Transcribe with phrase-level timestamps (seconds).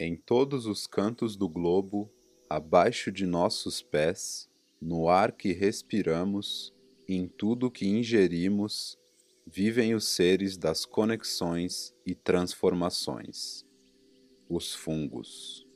[0.00, 2.08] Em todos os cantos do globo,
[2.48, 4.48] abaixo de nossos pés,
[4.80, 6.72] no ar que respiramos,
[7.08, 8.96] em tudo que ingerimos,
[9.44, 13.64] vivem os seres das conexões e transformações,
[14.48, 15.66] os fungos.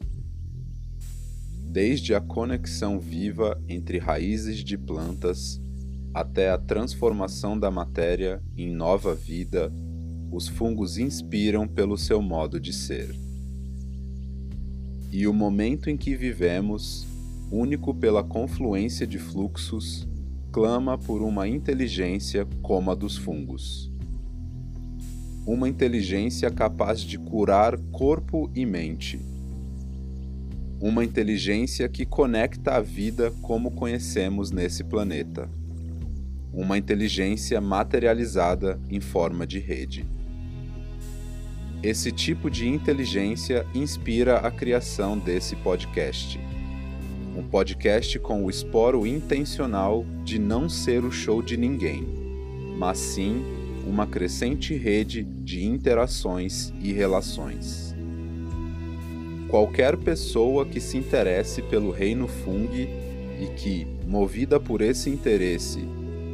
[1.73, 5.61] Desde a conexão viva entre raízes de plantas
[6.15, 9.73] até a transformação da matéria em nova vida,
[10.31, 13.32] os fungos inspiram pelo seu modo de ser
[15.13, 17.07] e o momento em que vivemos,
[17.51, 20.09] único pela confluência de fluxos,
[20.51, 23.93] clama por uma inteligência como a dos fungos.
[25.47, 29.21] Uma inteligência capaz de curar corpo e mente.
[30.81, 35.47] Uma inteligência que conecta a vida como conhecemos nesse planeta.
[36.55, 40.07] Uma inteligência materializada em forma de rede.
[41.83, 46.39] Esse tipo de inteligência inspira a criação desse podcast.
[47.37, 52.07] Um podcast com o esporo intencional de não ser o show de ninguém,
[52.79, 53.43] mas sim
[53.85, 57.97] uma crescente rede de interações e relações.
[59.49, 65.81] Qualquer pessoa que se interesse pelo reino Fung e que, movida por esse interesse,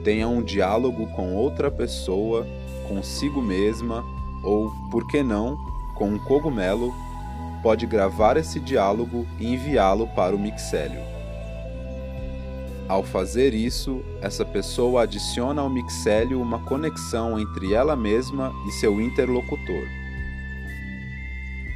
[0.04, 2.46] tenha um diálogo com outra pessoa,
[2.86, 5.56] consigo mesma ou, por que não,
[5.94, 6.94] com um cogumelo,
[7.62, 11.00] pode gravar esse diálogo e enviá-lo para o mixélio.
[12.88, 19.00] Ao fazer isso, essa pessoa adiciona ao mixélio uma conexão entre ela mesma e seu
[19.00, 19.84] interlocutor.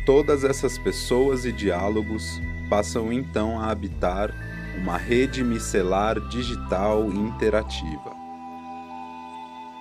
[0.07, 4.35] Todas essas pessoas e diálogos passam então a habitar
[4.81, 8.22] uma rede micelar digital interativa.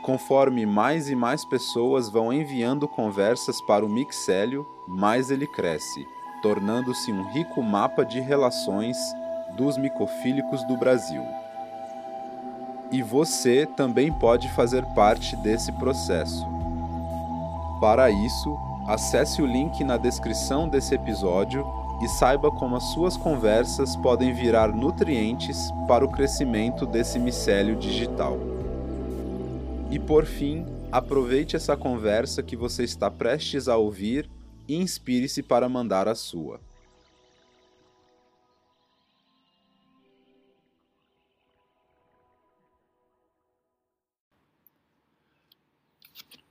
[0.02, 6.08] Conforme mais e mais pessoas vão enviando conversas para o mixélio, mais ele cresce,
[6.42, 8.98] tornando-se um rico mapa de relações
[9.56, 11.24] dos micofílicos do Brasil.
[12.92, 16.46] E você também pode fazer parte desse processo.
[17.80, 18.58] Para isso,
[18.88, 21.64] acesse o link na descrição desse episódio
[22.02, 28.61] e saiba como as suas conversas podem virar nutrientes para o crescimento desse micélio digital.
[29.92, 34.30] E por fim, aproveite essa conversa que você está prestes a ouvir
[34.66, 36.62] e inspire-se para mandar a sua.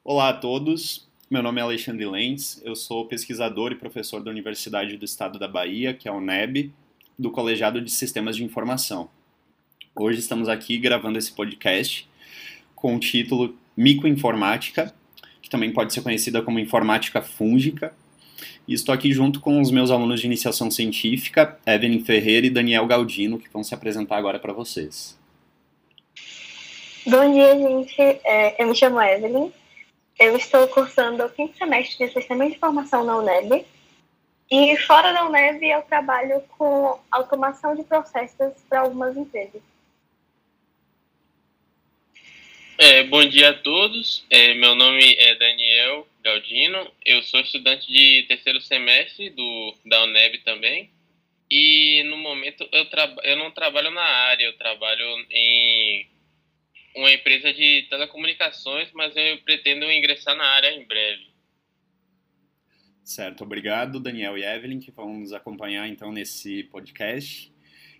[0.04, 4.98] Olá a todos, meu nome é Alexandre Lentz, eu sou pesquisador e professor da Universidade
[4.98, 6.74] do Estado da Bahia, que é a UNEB,
[7.18, 9.08] do Colegiado de Sistemas de Informação.
[9.96, 12.09] Hoje estamos aqui gravando esse podcast
[12.80, 14.92] com o título Microinformática,
[15.42, 17.94] que também pode ser conhecida como informática fúngica.
[18.66, 22.86] E estou aqui junto com os meus alunos de iniciação científica, Evelyn Ferreira e Daniel
[22.86, 25.18] Galdino, que vão se apresentar agora para vocês.
[27.06, 28.00] Bom dia, gente.
[28.00, 29.50] É, eu me chamo Evelyn.
[30.18, 33.64] Eu estou cursando o quinto semestre de Sistema de Informação na UNEB.
[34.50, 39.62] E fora da UNEB, eu trabalho com automação de processos para algumas empresas.
[42.82, 44.24] É, bom dia a todos.
[44.30, 46.90] É, meu nome é Daniel Galdino.
[47.04, 50.88] Eu sou estudante de terceiro semestre do, da UNEB também.
[51.50, 52.86] E no momento eu,
[53.22, 56.08] eu não trabalho na área, eu trabalho em
[56.96, 61.26] uma empresa de telecomunicações, mas eu pretendo ingressar na área em breve.
[63.04, 67.52] Certo, obrigado Daniel e Evelyn que vão nos acompanhar então nesse podcast.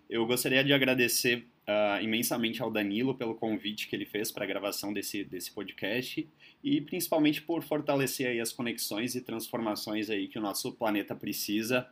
[0.09, 4.47] Eu gostaria de agradecer uh, imensamente ao Danilo pelo convite que ele fez para a
[4.47, 6.29] gravação desse, desse podcast
[6.63, 11.87] e principalmente por fortalecer aí as conexões e transformações aí que o nosso planeta precisa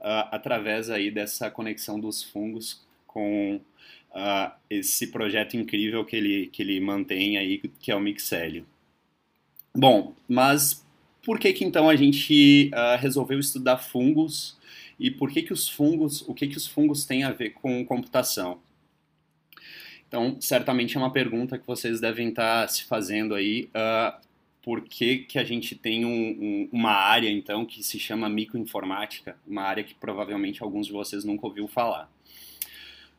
[0.00, 6.62] uh, através aí dessa conexão dos fungos com uh, esse projeto incrível que ele, que
[6.62, 8.66] ele mantém aí, que é o Mixélio.
[9.76, 10.84] Bom, mas
[11.24, 14.56] por que que então a gente uh, resolveu estudar fungos
[14.98, 17.84] e por que que os fungos, o que que os fungos têm a ver com
[17.84, 18.60] computação?
[20.14, 23.68] Então, certamente é uma pergunta que vocês devem estar se fazendo aí.
[23.74, 24.16] Uh,
[24.62, 29.36] por que, que a gente tem um, um, uma área, então, que se chama microinformática?
[29.44, 32.08] Uma área que provavelmente alguns de vocês nunca ouviu falar.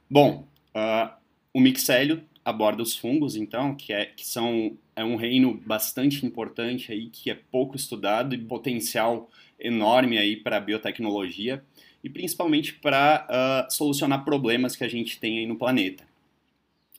[0.09, 1.13] Bom, uh,
[1.53, 6.93] o mixélio aborda os fungos, então, que, é, que são é um reino bastante importante
[6.93, 11.61] aí, que é pouco estudado e potencial enorme aí para a biotecnologia
[12.01, 13.27] e principalmente para
[13.67, 16.14] uh, solucionar problemas que a gente tem aí no planeta.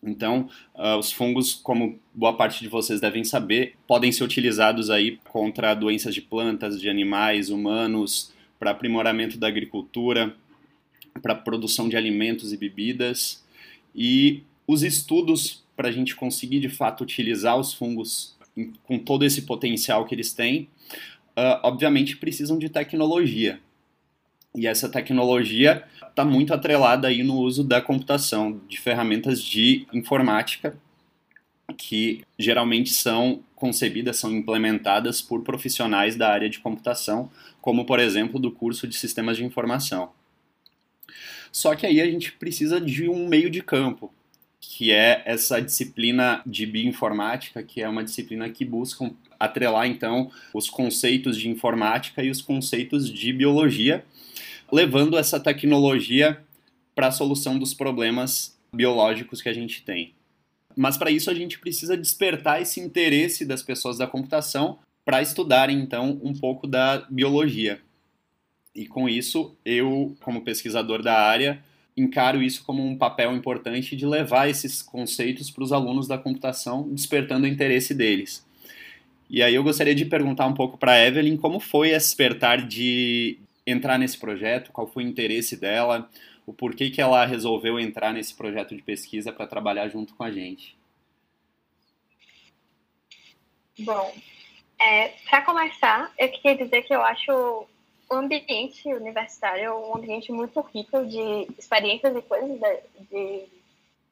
[0.07, 5.19] Então, uh, os fungos, como boa parte de vocês devem saber, podem ser utilizados aí
[5.29, 10.35] contra doenças de plantas, de animais, humanos, para aprimoramento da agricultura,
[11.21, 13.45] para produção de alimentos e bebidas,
[13.95, 18.37] e os estudos para a gente conseguir de fato utilizar os fungos
[18.85, 20.69] com todo esse potencial que eles têm,
[21.37, 23.61] uh, obviamente precisam de tecnologia.
[24.57, 30.77] E essa tecnologia está muito atrelada aí no uso da computação, de ferramentas de informática,
[31.77, 37.31] que geralmente são concebidas, são implementadas por profissionais da área de computação,
[37.61, 40.11] como por exemplo do curso de sistemas de informação.
[41.53, 44.13] Só que aí a gente precisa de um meio de campo,
[44.59, 50.69] que é essa disciplina de bioinformática, que é uma disciplina que busca atrelar então os
[50.71, 54.05] conceitos de informática e os conceitos de biologia,
[54.71, 56.41] levando essa tecnologia
[56.95, 60.15] para a solução dos problemas biológicos que a gente tem.
[60.77, 65.79] Mas para isso a gente precisa despertar esse interesse das pessoas da computação para estudarem
[65.79, 67.81] então um pouco da biologia.
[68.75, 71.63] E com isso, eu, como pesquisador da área,
[71.97, 76.87] encaro isso como um papel importante de levar esses conceitos para os alunos da computação,
[76.93, 78.45] despertando o interesse deles.
[79.31, 82.67] E aí eu gostaria de perguntar um pouco para a Evelyn como foi esse despertar
[82.67, 86.09] de entrar nesse projeto, qual foi o interesse dela,
[86.47, 90.31] o porquê que ela resolveu entrar nesse projeto de pesquisa para trabalhar junto com a
[90.31, 90.77] gente.
[93.79, 94.15] Bom,
[94.79, 97.67] é, para começar, eu queria dizer que eu acho
[98.09, 103.45] o ambiente universitário um ambiente muito rico de experiências e coisas de, de,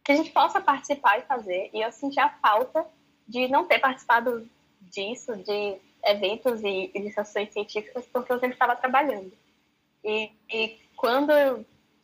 [0.02, 1.70] que a gente possa participar e fazer.
[1.72, 2.84] E eu senti a falta
[3.26, 4.48] de não ter participado
[4.80, 9.32] disso, de eventos e iniciações científicas, porque eu sempre estava trabalhando.
[10.04, 11.32] E, e quando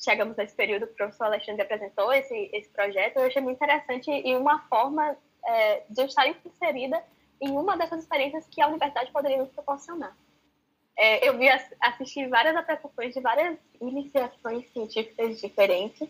[0.02, 4.34] chegamos nesse período, o professor Alexandre apresentou esse, esse projeto, eu achei muito interessante e
[4.34, 7.02] uma forma é, de eu estar inserida
[7.40, 10.16] em uma dessas experiências que a universidade poderia nos proporcionar.
[10.96, 11.48] É, eu vi
[11.80, 16.08] assistir várias apresentações de várias iniciações científicas diferentes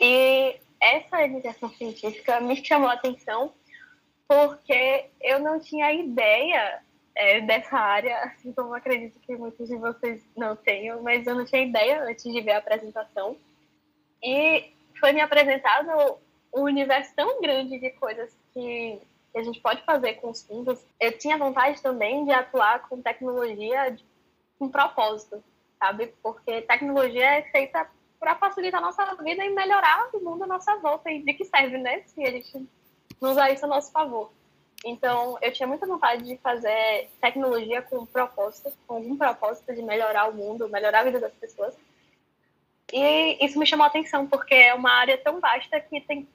[0.00, 3.52] e essa iniciação científica me chamou a atenção
[4.26, 6.82] porque eu não tinha ideia
[7.18, 11.44] é, dessa área, assim como acredito que muitos de vocês não tenham, mas eu não
[11.44, 13.36] tinha ideia antes de ver a apresentação.
[14.22, 16.16] E foi me apresentado
[16.54, 19.00] um universo tão grande de coisas que
[19.34, 20.80] a gente pode fazer com os fundos.
[21.00, 23.96] Eu tinha vontade também de atuar com tecnologia
[24.56, 25.42] com propósito,
[25.76, 26.14] sabe?
[26.22, 27.88] Porque tecnologia é feita
[28.20, 31.10] para facilitar a nossa vida e melhorar o mundo à nossa volta.
[31.10, 32.02] E de que serve, né?
[32.06, 32.68] Se a gente
[33.20, 34.30] não usar isso a nosso favor.
[34.84, 40.28] Então, eu tinha muita vontade de fazer tecnologia com propósito, com algum propósito de melhorar
[40.30, 41.74] o mundo, melhorar a vida das pessoas.
[42.92, 46.26] E isso me chamou a atenção, porque é uma área tão vasta que tem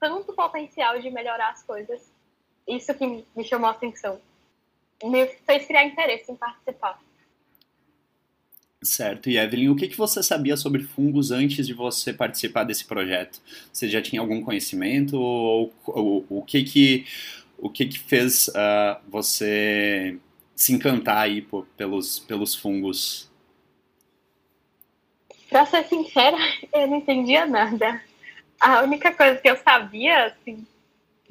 [0.00, 2.10] tanto potencial de melhorar as coisas
[2.68, 4.20] isso que me chamou a atenção.
[5.02, 7.00] Me fez criar interesse em participar.
[8.82, 9.28] Certo.
[9.28, 13.40] E Evelyn, o que, que você sabia sobre fungos antes de você participar desse projeto?
[13.72, 17.06] Você já tinha algum conhecimento ou, ou o que que
[17.58, 20.16] o que que fez uh, você
[20.54, 23.28] se encantar aí por, pelos pelos fungos?
[25.50, 26.36] Pra ser sincera,
[26.72, 28.02] eu não entendia nada.
[28.60, 30.66] A única coisa que eu sabia, assim,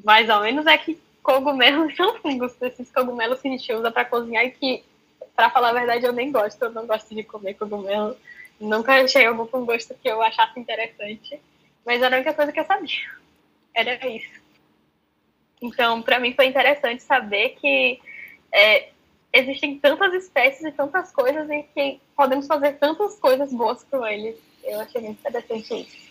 [0.03, 4.05] mais ou menos, é que cogumelos são fungos, esses cogumelos que a gente usa para
[4.05, 4.83] cozinhar e que,
[5.35, 6.61] para falar a verdade, eu nem gosto.
[6.61, 8.17] Eu não gosto de comer cogumelo.
[8.59, 11.39] Nunca achei com gosto que eu achasse interessante.
[11.85, 13.11] Mas era a única coisa que eu sabia.
[13.73, 14.46] Era isso.
[15.61, 17.99] Então, para mim foi interessante saber que
[18.53, 18.89] é,
[19.33, 24.35] existem tantas espécies e tantas coisas e que podemos fazer tantas coisas boas com eles.
[24.63, 26.07] Eu achei muito interessante isso.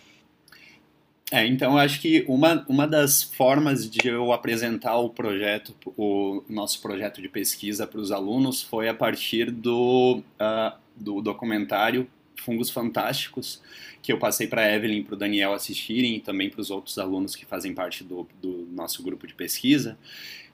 [1.29, 6.41] É, então eu acho que uma, uma das formas de eu apresentar o projeto, o
[6.47, 12.07] nosso projeto de pesquisa para os alunos foi a partir do, uh, do documentário
[12.41, 13.61] Fungos Fantásticos,
[14.01, 16.97] que eu passei para Evelyn e para o Daniel assistirem e também para os outros
[16.97, 19.97] alunos que fazem parte do, do nosso grupo de pesquisa.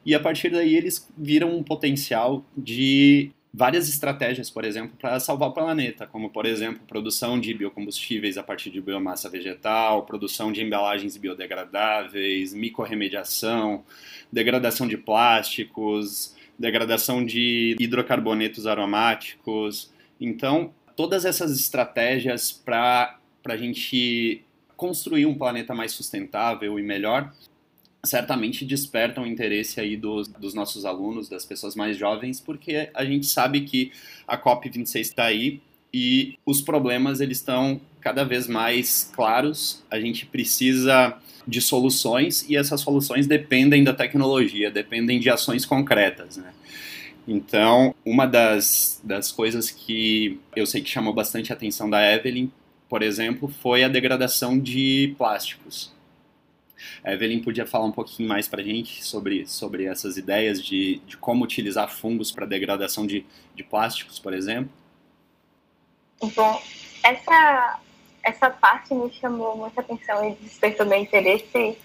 [0.06, 5.50] E a partir daí eles viram um potencial de várias estratégias, por exemplo, para salvar
[5.50, 10.64] o planeta, como, por exemplo, produção de biocombustíveis a partir de biomassa vegetal, produção de
[10.64, 13.84] embalagens biodegradáveis, micorremediação,
[14.32, 19.94] degradação de plásticos, degradação de hidrocarbonetos aromáticos.
[20.20, 24.44] Então, todas essas estratégias para a gente
[24.76, 27.32] construir um planeta mais sustentável e melhor
[28.06, 33.26] certamente despertam interesse aí dos, dos nossos alunos, das pessoas mais jovens, porque a gente
[33.26, 33.92] sabe que
[34.28, 35.62] a COP26 está aí
[35.94, 39.84] e os problemas eles estão cada vez mais claros.
[39.90, 46.38] A gente precisa de soluções e essas soluções dependem da tecnologia, dependem de ações concretas,
[46.38, 46.54] né?
[47.28, 52.52] Então, uma das, das coisas que eu sei que chamou bastante a atenção da Evelyn,
[52.90, 55.94] por exemplo, foi a degradação de plásticos.
[57.04, 61.02] A Evelyn podia falar um pouquinho mais para a gente sobre, sobre essas ideias de,
[61.08, 63.26] de como utilizar fungos para degradação de,
[63.56, 64.72] de plásticos, por exemplo?
[66.36, 66.62] Bom,
[67.04, 67.80] essa,
[68.22, 71.78] essa parte me chamou muita atenção e despertou meu interesse.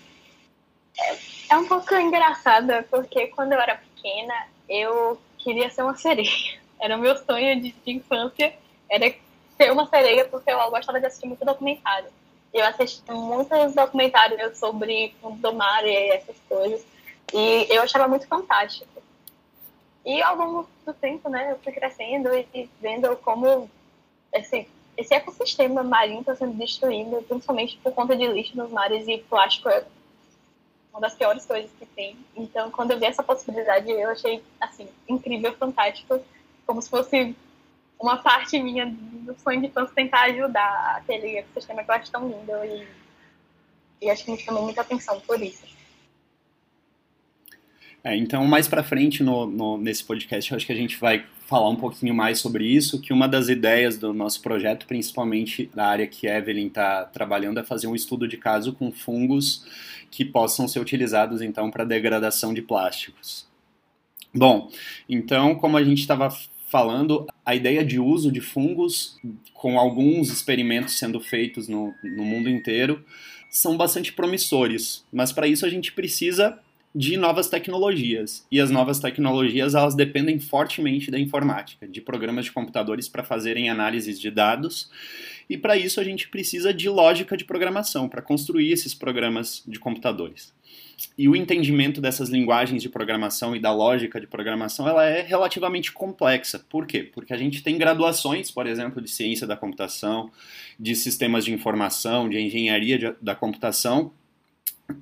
[0.98, 1.16] É,
[1.50, 5.18] é um pouco engraçada, porque quando eu era pequena, eu
[5.48, 6.30] queria ser uma sereia.
[6.78, 8.54] Era o meu sonho de, de infância,
[8.88, 9.12] era
[9.56, 12.06] ser uma sereia, porque eu gostava de assistir muito documentário.
[12.54, 16.86] Eu assisti muitos documentários sobre do mar e essas coisas,
[17.34, 19.02] e eu achava muito fantástico.
[20.06, 23.68] E ao longo do tempo, né, eu fui crescendo e vendo como
[24.32, 29.18] esse, esse ecossistema marinho está sendo destruído, principalmente por conta de lixo nos mares e
[29.18, 29.68] plástico
[30.98, 32.16] uma das piores coisas que tem.
[32.36, 36.20] Então, quando eu vi essa possibilidade, eu achei, assim, incrível, fantástico,
[36.66, 37.34] como se fosse
[37.98, 42.28] uma parte minha do sonho de todos tentar ajudar aquele ecossistema que eu acho tão
[42.28, 42.86] lindo e,
[44.02, 45.64] e acho que me chamou muita atenção por isso.
[48.02, 51.24] É, então, mais para frente no, no, nesse podcast, eu acho que a gente vai
[51.48, 55.86] falar um pouquinho mais sobre isso, que uma das ideias do nosso projeto, principalmente da
[55.86, 59.64] área que Evelyn está trabalhando, é fazer um estudo de caso com fungos
[60.10, 63.48] que possam ser utilizados, então, para degradação de plásticos.
[64.32, 64.70] Bom,
[65.08, 66.28] então, como a gente estava
[66.68, 69.18] falando, a ideia de uso de fungos,
[69.54, 73.02] com alguns experimentos sendo feitos no, no mundo inteiro,
[73.50, 76.58] são bastante promissores, mas para isso a gente precisa
[76.94, 78.46] de novas tecnologias.
[78.50, 83.68] E as novas tecnologias, elas dependem fortemente da informática, de programas de computadores para fazerem
[83.68, 84.90] análises de dados.
[85.48, 89.78] E para isso a gente precisa de lógica de programação, para construir esses programas de
[89.78, 90.52] computadores.
[91.16, 95.92] E o entendimento dessas linguagens de programação e da lógica de programação, ela é relativamente
[95.92, 96.58] complexa.
[96.68, 97.02] Por quê?
[97.02, 100.30] Porque a gente tem graduações, por exemplo, de ciência da computação,
[100.78, 104.12] de sistemas de informação, de engenharia de, da computação,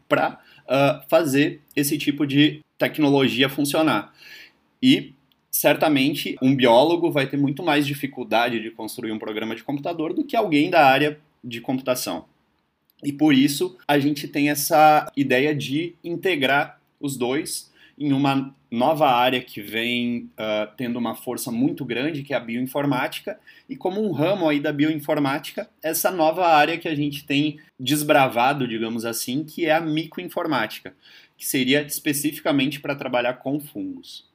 [0.08, 0.38] para
[0.68, 4.12] uh, fazer esse tipo de tecnologia funcionar.
[4.82, 5.14] E
[5.50, 10.24] certamente um biólogo vai ter muito mais dificuldade de construir um programa de computador do
[10.24, 12.26] que alguém da área de computação.
[13.02, 19.08] E por isso a gente tem essa ideia de integrar os dois em uma nova
[19.08, 24.00] área que vem uh, tendo uma força muito grande, que é a bioinformática, e como
[24.00, 29.42] um ramo aí da bioinformática, essa nova área que a gente tem desbravado, digamos assim,
[29.44, 30.94] que é a microinformática,
[31.36, 34.28] que seria especificamente para trabalhar com fungos.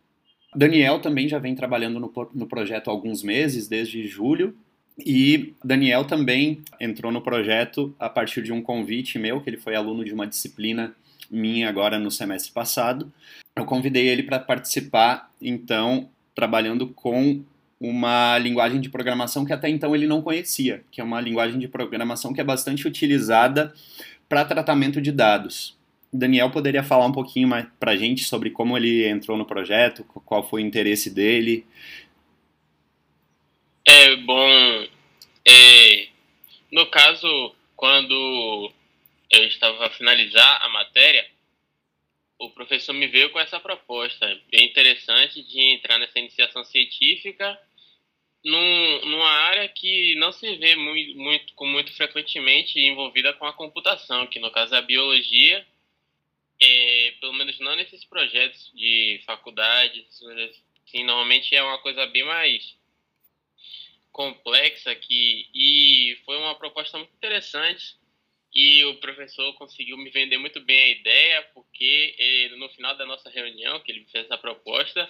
[0.54, 4.58] Daniel também já vem trabalhando no, no projeto há alguns meses, desde julho,
[4.98, 9.76] e Daniel também entrou no projeto a partir de um convite meu, que ele foi
[9.76, 10.94] aluno de uma disciplina
[11.32, 13.12] minha agora no semestre passado.
[13.56, 17.44] Eu convidei ele para participar, então, trabalhando com
[17.80, 21.68] uma linguagem de programação que até então ele não conhecia, que é uma linguagem de
[21.68, 23.74] programação que é bastante utilizada
[24.30, 25.76] para tratamento de dados.
[26.14, 30.04] Daniel poderia falar um pouquinho mais para a gente sobre como ele entrou no projeto,
[30.04, 31.66] qual foi o interesse dele.
[33.88, 34.88] É bom.
[35.48, 36.08] É,
[36.72, 38.72] no caso, quando
[39.32, 41.28] eu estava a finalizar a matéria,
[42.38, 47.60] o professor me veio com essa proposta bem interessante de entrar nessa iniciação científica
[48.44, 54.28] num, numa área que não se vê muito, muito, muito frequentemente envolvida com a computação,
[54.28, 55.66] que no caso é a biologia,
[56.60, 62.76] é, pelo menos não nesses projetos de faculdade, assim, normalmente é uma coisa bem mais
[64.12, 68.01] complexa que e foi uma proposta muito interessante
[68.54, 73.06] e o professor conseguiu me vender muito bem a ideia, porque ele, no final da
[73.06, 75.10] nossa reunião, que ele fez essa proposta,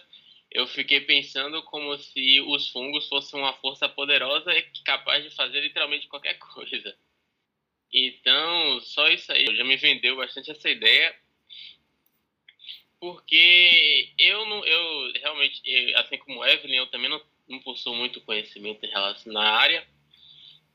[0.52, 4.52] eu fiquei pensando como se os fungos fossem uma força poderosa
[4.86, 6.96] capaz de fazer literalmente qualquer coisa.
[7.92, 11.16] Então, só isso aí já me vendeu bastante essa ideia,
[13.00, 18.86] porque eu não, eu realmente, assim como Evelyn, eu também não, não possuo muito conhecimento
[18.86, 19.86] em relação à área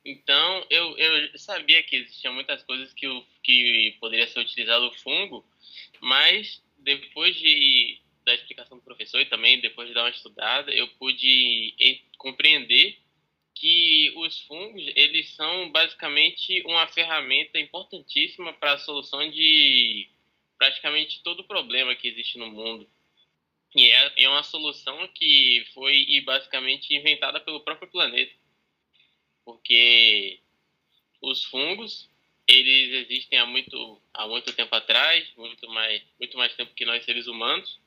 [0.07, 4.95] então, eu, eu sabia que existiam muitas coisas que, eu, que poderia ser utilizado o
[4.99, 5.45] fungo,
[6.01, 10.87] mas depois de, da explicação do professor e também depois de dar uma estudada, eu
[10.91, 11.75] pude
[12.19, 12.97] compreender
[13.53, 20.09] que os fungos eles são basicamente uma ferramenta importantíssima para a solução de
[20.57, 22.89] praticamente todo problema que existe no mundo.
[23.75, 28.46] E é, é uma solução que foi basicamente inventada pelo próprio planeta
[29.47, 30.41] porque
[31.23, 32.11] os fungos
[32.49, 37.05] eles existem há muito há muito tempo atrás, muito mais muito mais tempo que nós
[37.05, 37.79] seres humanos.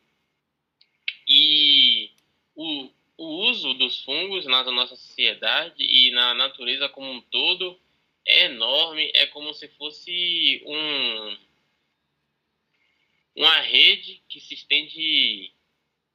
[1.27, 2.09] E
[2.55, 7.79] o, o uso dos fungos na nossa sociedade e na natureza como um todo
[8.25, 11.37] é enorme, é como se fosse um,
[13.35, 15.51] uma rede que se estende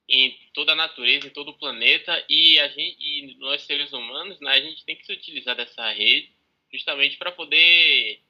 [0.08, 4.38] em toda a natureza, em todo o planeta, e, a gente, e nós seres humanos,
[4.40, 6.32] né, a gente tem que se utilizar dessa rede
[6.70, 8.20] justamente para poder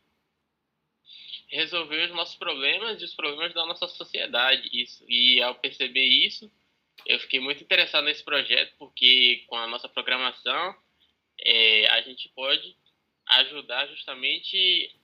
[1.48, 4.68] resolver os nossos problemas e os problemas da nossa sociedade.
[4.72, 6.50] Isso, e ao perceber isso,
[7.06, 10.76] eu fiquei muito interessado nesse projeto, porque com a nossa programação,
[11.40, 12.76] é, a gente pode
[13.26, 14.94] ajudar justamente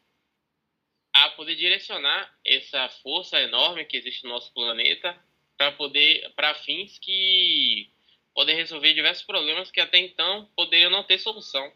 [1.12, 5.18] a poder direcionar essa força enorme que existe no nosso planeta
[5.60, 7.92] para poder para fins que
[8.34, 11.70] podem resolver diversos problemas que até então poderiam não ter solução.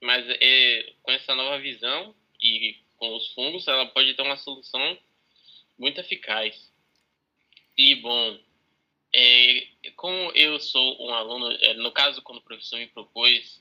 [0.00, 4.96] Mas é, com essa nova visão e com os fungos, ela pode ter uma solução
[5.76, 6.72] muito eficaz.
[7.76, 8.38] E bom,
[9.12, 9.66] é,
[9.96, 13.60] como eu sou um aluno, é, no caso quando o professor me propôs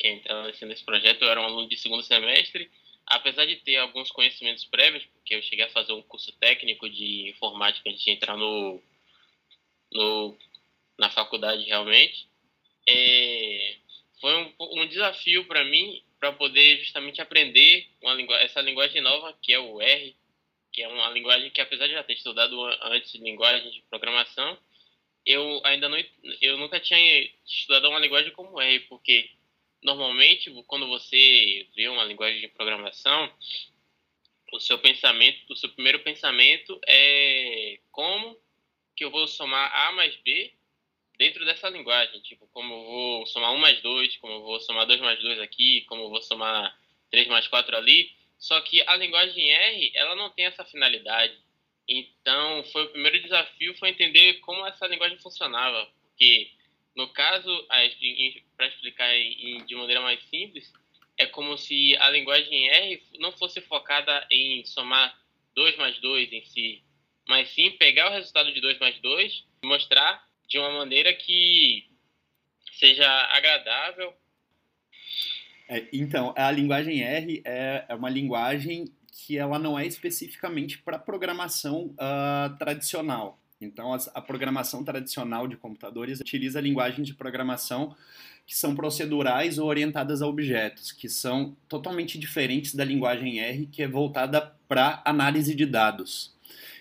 [0.00, 2.68] que entrar nesse projeto, eu era um aluno de segundo semestre,
[3.10, 7.28] apesar de ter alguns conhecimentos prévios, porque eu cheguei a fazer um curso técnico de
[7.28, 8.80] informática antes de entrar no,
[9.92, 10.38] no,
[10.96, 12.28] na faculdade realmente,
[12.88, 13.76] é,
[14.20, 19.36] foi um, um desafio para mim para poder justamente aprender uma lingu essa linguagem nova
[19.42, 20.14] que é o R,
[20.72, 24.56] que é uma linguagem que apesar de já ter estudado antes de linguagem de programação,
[25.26, 25.98] eu ainda não
[26.40, 29.30] eu nunca tinha estudado uma linguagem como R, porque
[29.82, 33.32] normalmente quando você vê uma linguagem de programação,
[34.52, 38.36] o seu pensamento, o seu primeiro pensamento é como
[38.96, 40.52] que eu vou somar A mais B
[41.16, 44.86] dentro dessa linguagem, tipo, como eu vou somar 1 mais 2, como eu vou somar
[44.86, 46.74] 2 mais 2 aqui, como eu vou somar
[47.10, 51.36] 3 mais 4 ali, só que a linguagem R, ela não tem essa finalidade.
[51.86, 56.50] Então, foi o primeiro desafio foi entender como essa linguagem funcionava, porque
[56.96, 57.50] no caso,
[58.56, 59.10] para explicar
[59.66, 60.72] de maneira mais simples,
[61.16, 65.18] é como se a linguagem R não fosse focada em somar
[65.54, 66.82] 2 mais 2 em si,
[67.28, 71.86] mas sim pegar o resultado de 2 mais 2 e mostrar de uma maneira que
[72.72, 74.14] seja agradável.
[75.68, 80.98] É, então, a linguagem R é, é, uma linguagem que ela não é especificamente para
[80.98, 83.38] programação uh, tradicional.
[83.60, 87.94] Então, a programação tradicional de computadores utiliza linguagens de programação
[88.46, 93.82] que são procedurais ou orientadas a objetos, que são totalmente diferentes da linguagem R, que
[93.82, 96.34] é voltada para análise de dados.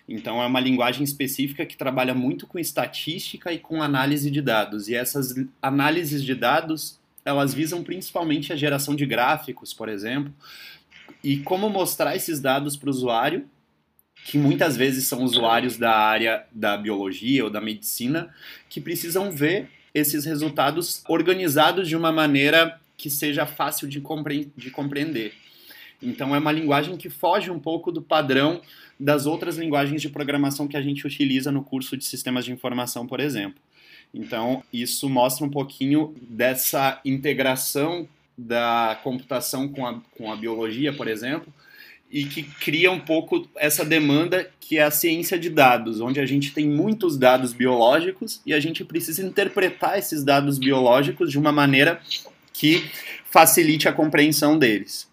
[0.07, 4.87] Então, é uma linguagem específica que trabalha muito com estatística e com análise de dados.
[4.87, 10.33] E essas análises de dados, elas visam principalmente a geração de gráficos, por exemplo,
[11.23, 13.47] e como mostrar esses dados para o usuário,
[14.25, 18.33] que muitas vezes são usuários da área da biologia ou da medicina,
[18.69, 24.69] que precisam ver esses resultados organizados de uma maneira que seja fácil de, compre de
[24.69, 25.33] compreender.
[26.01, 28.61] Então, é uma linguagem que foge um pouco do padrão
[28.99, 33.07] das outras linguagens de programação que a gente utiliza no curso de sistemas de informação,
[33.07, 33.59] por exemplo.
[34.13, 41.07] Então, isso mostra um pouquinho dessa integração da computação com a, com a biologia, por
[41.07, 41.53] exemplo,
[42.11, 46.25] e que cria um pouco essa demanda que é a ciência de dados, onde a
[46.25, 51.51] gente tem muitos dados biológicos e a gente precisa interpretar esses dados biológicos de uma
[51.51, 52.01] maneira
[52.51, 52.89] que
[53.29, 55.09] facilite a compreensão deles.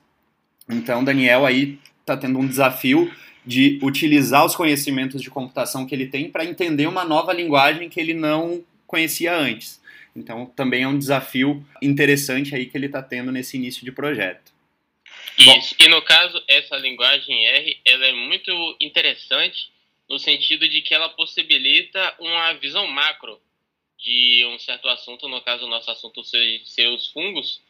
[0.69, 3.11] Então, Daniel aí está tendo um desafio
[3.45, 8.01] de utilizar os conhecimentos de computação que ele tem para entender uma nova linguagem que
[8.01, 9.81] ele não conhecia antes.
[10.15, 14.56] Então, também é um desafio interessante aí que ele está tendo nesse início de projeto.
[15.39, 15.75] Isso.
[15.79, 19.71] E no caso, essa linguagem R, ela é muito interessante
[20.09, 23.41] no sentido de que ela possibilita uma visão macro
[23.99, 27.61] de um certo assunto, no caso, o nosso assunto ser os fungos.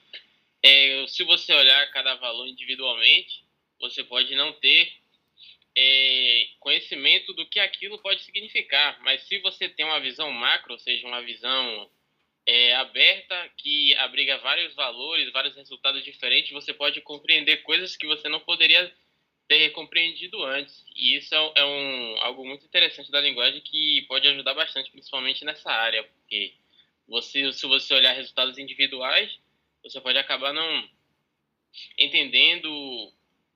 [0.63, 3.43] É, se você olhar cada valor individualmente,
[3.81, 4.93] você pode não ter
[5.77, 8.99] é, conhecimento do que aquilo pode significar.
[9.03, 11.91] Mas se você tem uma visão macro, ou seja, uma visão
[12.47, 18.29] é, aberta que abriga vários valores, vários resultados diferentes, você pode compreender coisas que você
[18.29, 18.93] não poderia
[19.49, 20.85] ter compreendido antes.
[20.95, 25.45] E isso é, é um, algo muito interessante da linguagem que pode ajudar bastante, principalmente
[25.45, 26.55] nessa área, porque
[27.09, 29.37] você, se você olhar resultados individuais,
[29.83, 30.89] você pode acabar não
[31.99, 33.13] entendendo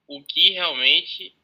[0.07, 1.35] o que realmente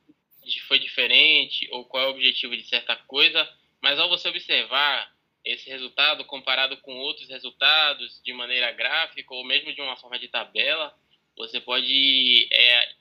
[0.67, 3.49] foi diferente ou qual é o objetivo de certa coisa,
[3.81, 5.16] mas ao você observar
[5.47, 10.29] esse resultado comparado com outros resultados de maneira gráfica ou mesmo de uma forma de
[10.29, 10.93] tabela,
[11.37, 12.93] você pode é,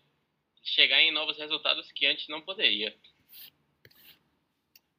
[0.63, 2.95] chegar em novos resultados que antes não poderia.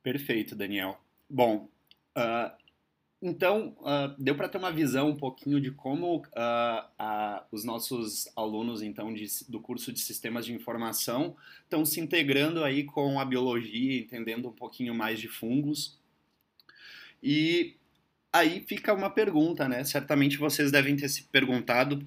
[0.03, 1.01] Perfeito, Daniel.
[1.29, 1.69] Bom,
[2.17, 2.67] uh,
[3.21, 8.83] Então, uh, deu para ter uma visão um pouquinho de como uh, os nossos alunos,
[8.83, 13.99] então, de, do curso de Sistemas de Informação estão se integrando aí com a biologia,
[13.99, 15.99] entendendo um pouquinho mais de fungos.
[17.29, 17.75] E
[18.33, 19.83] aí fica uma pergunta, né?
[19.83, 22.07] Certamente vocês devem ter se perguntado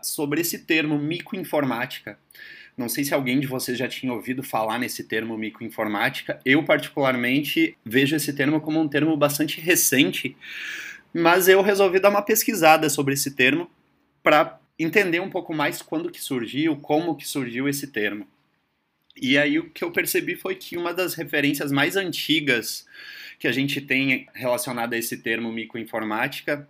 [0.00, 2.16] sobre esse termo microinformática.
[2.76, 6.38] Não sei se alguém de vocês já tinha ouvido falar nesse termo microinformática.
[6.44, 10.36] Eu, particularmente, vejo esse termo como um termo bastante recente,
[11.12, 13.68] mas eu resolvi dar uma pesquisada sobre esse termo
[14.22, 18.28] para entender um pouco mais quando que surgiu, como que surgiu esse termo.
[19.20, 22.86] E aí o que eu percebi foi que uma das referências mais antigas
[23.38, 26.68] que a gente tem relacionada a esse termo microinformática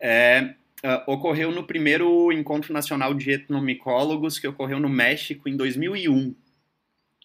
[0.00, 6.34] é uh, ocorreu no primeiro Encontro Nacional de Etnomicólogos, que ocorreu no México em 2001.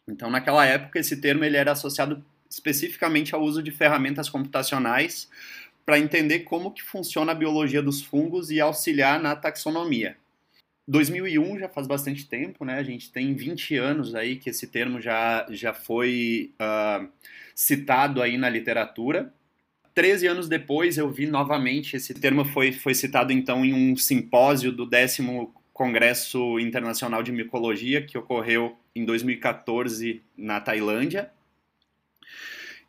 [0.07, 5.29] Então, naquela época, esse termo ele era associado especificamente ao uso de ferramentas computacionais
[5.85, 10.17] para entender como que funciona a biologia dos fungos e auxiliar na taxonomia.
[10.87, 12.75] 2001 já faz bastante tempo, né?
[12.75, 17.07] A gente tem 20 anos aí que esse termo já, já foi uh,
[17.55, 19.33] citado aí na literatura.
[19.93, 24.71] 13 anos depois eu vi novamente, esse termo foi, foi citado então em um simpósio
[24.71, 31.31] do décimo Congresso Internacional de Micologia, que ocorreu em 2014 na Tailândia.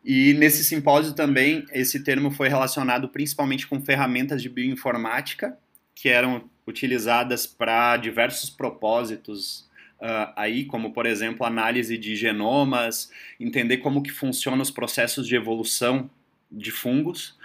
[0.03, 5.57] E nesse simpósio também, esse termo foi relacionado principalmente com ferramentas de bioinformática,
[5.95, 9.69] que eram utilizadas para diversos propósitos
[10.01, 15.35] uh, aí, como por exemplo análise de genomas, entender como que funcionam os processos de
[15.35, 16.09] evolução
[16.51, 17.37] de fungos.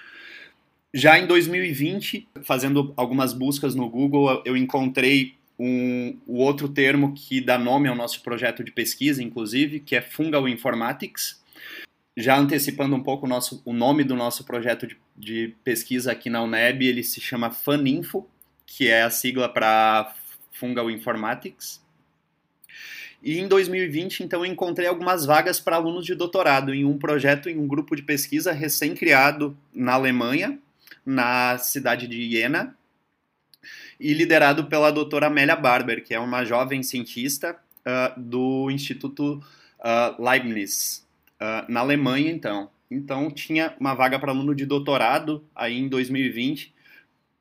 [0.93, 7.41] Já em 2020, fazendo algumas buscas no Google, eu encontrei um, o outro termo que
[7.41, 11.43] dá nome ao nosso projeto de pesquisa, inclusive, que é Fungal Informatics.
[12.17, 16.31] Já antecipando um pouco o, nosso, o nome do nosso projeto de, de pesquisa aqui
[16.31, 18.27] na UNEB, ele se chama FANINFO,
[18.69, 20.15] que é a sigla para
[20.53, 21.83] Fungal Informatics.
[23.23, 27.59] E em 2020, então, encontrei algumas vagas para alunos de doutorado em um projeto, em
[27.59, 30.59] um grupo de pesquisa recém-criado na Alemanha,
[31.05, 32.77] na cidade de Jena,
[33.99, 39.43] e liderado pela doutora Amélia Barber, que é uma jovem cientista uh, do Instituto
[39.81, 41.05] uh, Leibniz,
[41.41, 42.71] uh, na Alemanha, então.
[42.91, 46.73] Então, tinha uma vaga para aluno de doutorado aí em 2020,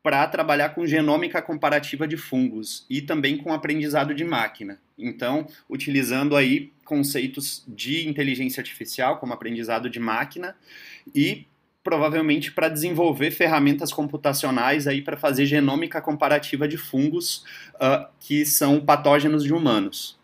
[0.07, 4.79] para trabalhar com genômica comparativa de fungos e também com aprendizado de máquina.
[4.97, 10.55] Então, utilizando aí conceitos de inteligência artificial, como aprendizado de máquina,
[11.13, 11.45] e
[11.83, 17.43] provavelmente para desenvolver ferramentas computacionais aí para fazer genômica comparativa de fungos
[17.75, 20.17] uh, que são patógenos de humanos.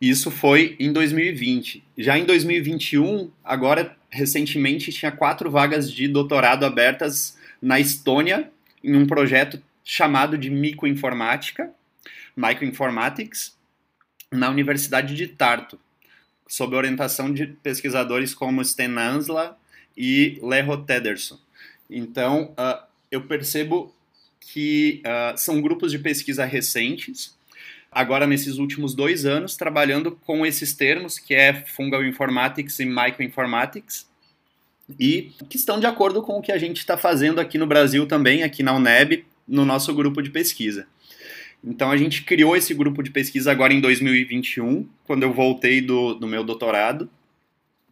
[0.00, 1.84] Isso foi em 2020.
[1.96, 8.50] Já em 2021, agora recentemente tinha quatro vagas de doutorado abertas na Estônia,
[8.82, 11.70] em um projeto chamado de Microinformática,
[12.36, 13.56] Microinformatics,
[14.30, 15.78] na Universidade de Tartu,
[16.48, 19.56] sob orientação de pesquisadores como Sten Ansla
[19.96, 21.38] e Leho Tederson.
[21.88, 23.94] Então, uh, eu percebo
[24.40, 27.36] que uh, são grupos de pesquisa recentes,
[27.90, 34.10] agora nesses últimos dois anos, trabalhando com esses termos, que é Fungal Informatics e Microinformatics,
[34.98, 38.06] e que estão de acordo com o que a gente está fazendo aqui no Brasil
[38.06, 40.86] também, aqui na UNEB, no nosso grupo de pesquisa.
[41.64, 46.14] Então a gente criou esse grupo de pesquisa agora em 2021, quando eu voltei do,
[46.14, 47.08] do meu doutorado.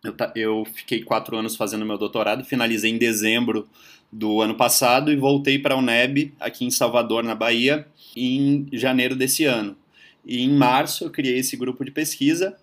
[0.03, 3.69] Eu, eu fiquei quatro anos fazendo meu doutorado, finalizei em dezembro
[4.11, 7.87] do ano passado e voltei para a UNEB, aqui em Salvador, na Bahia,
[8.17, 9.77] em janeiro desse ano.
[10.25, 12.57] E em março eu criei esse grupo de pesquisa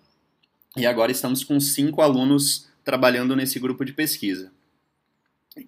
[0.76, 4.50] e agora estamos com cinco alunos trabalhando nesse grupo de pesquisa.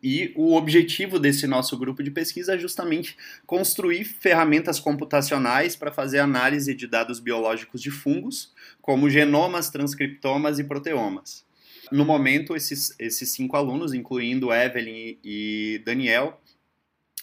[0.02, 6.20] E o objetivo desse nosso grupo de pesquisa é justamente construir ferramentas computacionais para fazer
[6.20, 11.44] análise de dados biológicos de fungos, como genomas, transcriptomas e proteomas.
[11.92, 16.40] No momento, esses, esses cinco alunos, incluindo Evelyn e Daniel,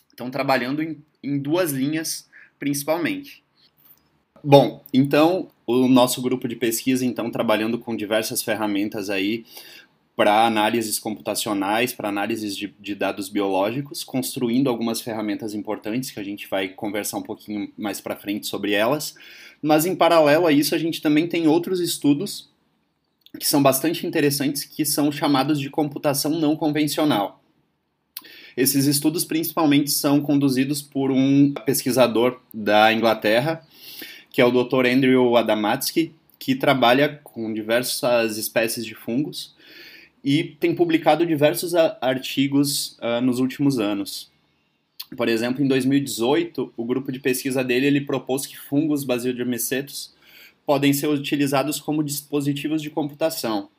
[0.09, 2.29] estão trabalhando em, em duas linhas
[2.59, 3.43] principalmente.
[4.43, 9.45] Bom, então o nosso grupo de pesquisa, então, trabalhando com diversas ferramentas aí
[10.17, 16.23] para análises computacionais, para análises de, de, dados biológicos, construindo algumas ferramentas importantes que a
[16.23, 19.13] gente vai conversar um pouquinho mais para frente sobre elas.
[19.61, 22.49] Mas em paralelo a isso, a gente também tem outros estudos
[23.39, 27.39] que são bastante interessantes, que são chamados de computação não convencional.
[28.55, 33.61] Esses estudos principalmente são conduzidos por um pesquisador da Inglaterra,
[34.31, 34.87] que é o Dr.
[34.87, 39.55] Andrew Adamatsky, que trabalha com diversas espécies de fungos
[40.29, 44.29] e tem publicado diversos artigos uh, nos últimos anos.
[45.15, 50.13] Por exemplo, em 2018, o grupo de pesquisa dele ele propôs que fungos basiodiamicetos
[50.65, 53.69] podem ser utilizados como dispositivos de computação.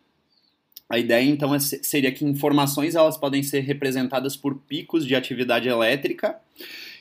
[0.88, 5.68] A ideia então é, seria que informações elas podem ser representadas por picos de atividade
[5.68, 6.40] elétrica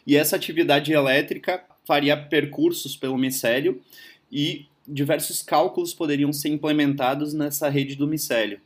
[0.06, 3.82] e essa atividade elétrica faria percursos pelo micélio
[4.30, 8.60] e diversos cálculos poderiam ser implementados nessa rede do micélio.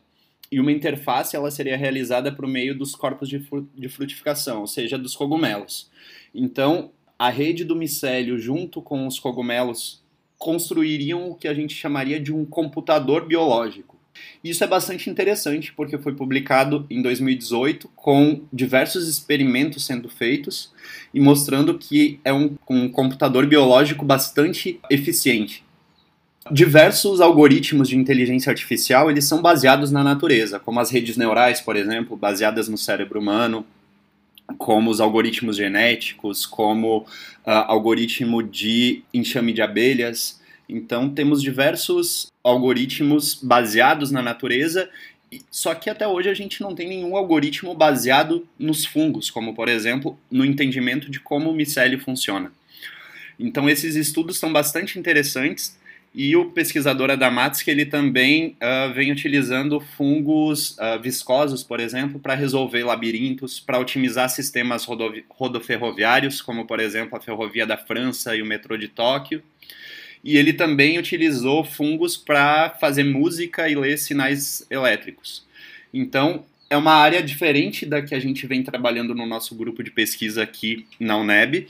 [0.52, 3.42] E uma interface ela seria realizada por meio dos corpos de,
[3.76, 5.90] de frutificação, ou seja, dos cogumelos.
[6.36, 10.04] Então, a rede do micélio junto com os cogumelos
[10.38, 13.92] construiriam o que a gente chamaria de um computador biológico.
[14.44, 20.74] Isso é bastante interessante porque foi publicado em 2018 com diversos experimentos sendo feitos
[21.14, 25.64] e mostrando que é um, um computador biológico bastante eficiente.
[26.49, 31.75] Diversos algoritmos de inteligência artificial eles são baseados na natureza, como as redes neurais, por
[31.75, 33.65] exemplo, baseadas no cérebro humano,
[34.58, 37.06] como os algoritmos genéticos, como uh,
[37.45, 40.41] algoritmo de enxame de abelhas.
[40.67, 44.89] Então, temos diversos algoritmos baseados na natureza,
[45.51, 49.69] só que até hoje a gente não tem nenhum algoritmo baseado nos fungos, como, por
[49.69, 52.51] exemplo, no entendimento de como o micélio funciona.
[53.39, 55.80] Então, esses estudos são bastante interessantes
[56.13, 62.36] e o pesquisador Adamatsky ele também uh, vem utilizando fungos uh, viscosos, por exemplo, para
[62.36, 64.86] resolver labirintos, para otimizar sistemas
[65.30, 69.41] rodoferroviários, como por exemplo a ferrovia da França e o metrô de Tóquio.
[70.21, 75.45] E ele também utilizou fungos para fazer música e ler sinais elétricos.
[75.93, 79.89] Então, é uma área diferente da que a gente vem trabalhando no nosso grupo de
[79.89, 81.69] pesquisa aqui na UNEB,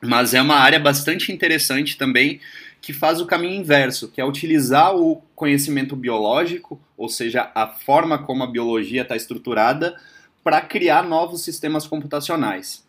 [0.00, 2.40] mas é uma área bastante interessante também
[2.86, 8.16] que faz o caminho inverso, que é utilizar o conhecimento biológico, ou seja, a forma
[8.16, 10.00] como a biologia está estruturada,
[10.44, 12.86] para criar novos sistemas computacionais.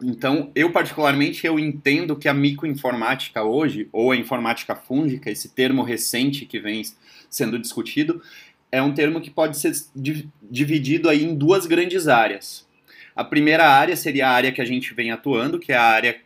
[0.00, 5.82] Então, eu particularmente eu entendo que a microinformática hoje, ou a informática fúngica, esse termo
[5.82, 6.80] recente que vem
[7.28, 8.22] sendo discutido,
[8.70, 9.72] é um termo que pode ser
[10.48, 12.68] dividido aí em duas grandes áreas.
[13.16, 16.20] A primeira área seria a área que a gente vem atuando, que é a área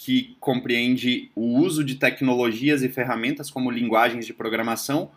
[0.00, 5.10] que compreende o uso de tecnologias e ferramentas como linguagens de programação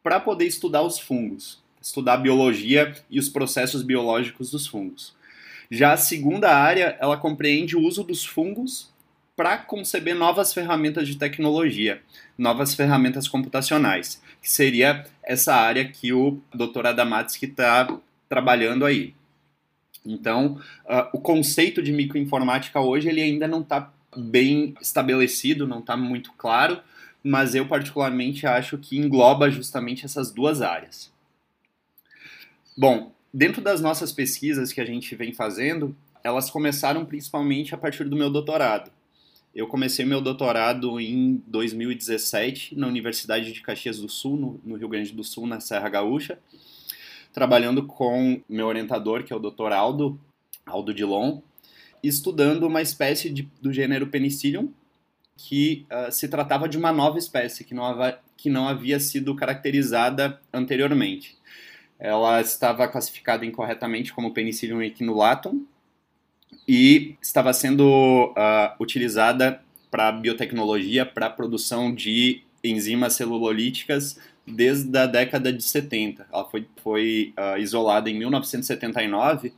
[0.00, 5.12] para poder estudar os fungos, estudar a biologia e os processos biológicos dos fungos.
[5.68, 8.90] Já a segunda área, ela compreende o uso dos fungos
[9.36, 12.00] para conceber novas ferramentas de tecnologia,
[12.38, 16.86] novas ferramentas computacionais, que seria essa área que o Dr.
[16.86, 17.88] Adamatsky está
[18.28, 19.14] trabalhando aí.
[20.06, 25.96] Então, uh, o conceito de microinformática hoje ele ainda não está bem estabelecido, não está
[25.96, 26.80] muito claro,
[27.22, 31.12] mas eu particularmente acho que engloba justamente essas duas áreas.
[32.76, 38.04] Bom, dentro das nossas pesquisas que a gente vem fazendo, elas começaram principalmente a partir
[38.04, 38.90] do meu doutorado.
[39.54, 44.88] Eu comecei meu doutorado em 2017 na Universidade de Caxias do Sul, no, no Rio
[44.88, 46.38] Grande do Sul, na Serra Gaúcha,
[47.32, 49.72] trabalhando com meu orientador, que é o Dr.
[49.72, 50.18] Aldo,
[50.64, 51.40] Aldo Dilon,
[52.02, 54.72] estudando uma espécie de, do gênero Penicillium,
[55.36, 59.34] que uh, se tratava de uma nova espécie que não, havia, que não havia sido
[59.34, 61.36] caracterizada anteriormente.
[61.98, 65.64] Ela estava classificada incorretamente como Penicillium equinulatum
[66.66, 75.52] e estava sendo uh, utilizada para biotecnologia, para produção de enzimas celulolíticas desde a década
[75.52, 76.26] de 70.
[76.32, 79.52] Ela foi, foi uh, isolada em 1979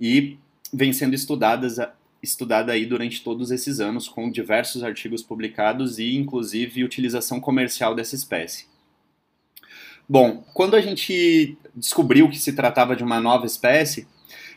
[0.00, 0.38] e
[0.72, 1.76] vem sendo estudadas,
[2.22, 8.14] estudada aí durante todos esses anos, com diversos artigos publicados e, inclusive, utilização comercial dessa
[8.14, 8.66] espécie.
[10.08, 14.06] Bom, quando a gente descobriu que se tratava de uma nova espécie,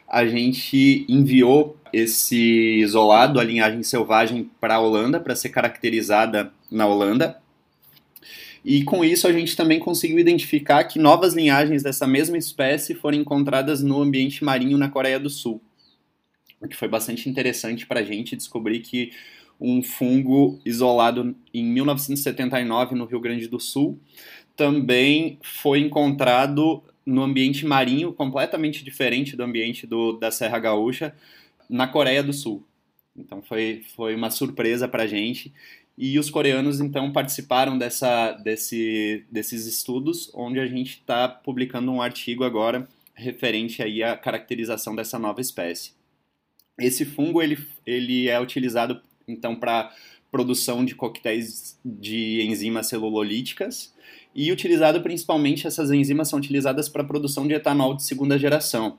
[0.08, 6.86] a gente enviou esse isolado, a linhagem selvagem, para a Holanda, para ser caracterizada na
[6.86, 7.38] Holanda.
[8.64, 13.18] E com isso a gente também conseguiu identificar que novas linhagens dessa mesma espécie foram
[13.18, 15.62] encontradas no ambiente marinho na Coreia do Sul
[16.66, 19.12] o que foi bastante interessante para a gente descobrir que
[19.60, 24.00] um fungo isolado em 1979 no Rio Grande do Sul
[24.56, 31.16] também foi encontrado no ambiente marinho completamente diferente do ambiente do, da Serra Gaúcha
[31.70, 32.66] na Coreia do Sul.
[33.16, 35.54] Então foi, foi uma surpresa para a gente
[35.98, 42.02] e os coreanos então participaram dessa, desse, desses estudos onde a gente está publicando um
[42.02, 45.95] artigo agora referente aí à caracterização dessa nova espécie.
[46.78, 49.92] Esse fungo ele, ele é utilizado então para
[50.30, 53.94] produção de coquetéis de enzimas celulolíticas
[54.34, 58.98] e utilizado principalmente essas enzimas são utilizadas para a produção de etanol de segunda geração.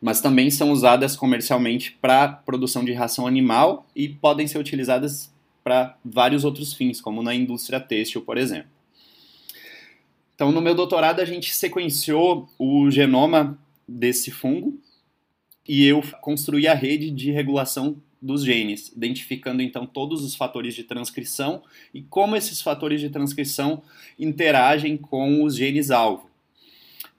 [0.00, 5.32] Mas também são usadas comercialmente para produção de ração animal e podem ser utilizadas
[5.64, 8.70] para vários outros fins, como na indústria têxtil, por exemplo.
[10.34, 14.78] Então, no meu doutorado, a gente sequenciou o genoma desse fungo
[15.68, 20.82] e eu construí a rede de regulação dos genes, identificando então todos os fatores de
[20.82, 23.82] transcrição e como esses fatores de transcrição
[24.18, 26.30] interagem com os genes alvo.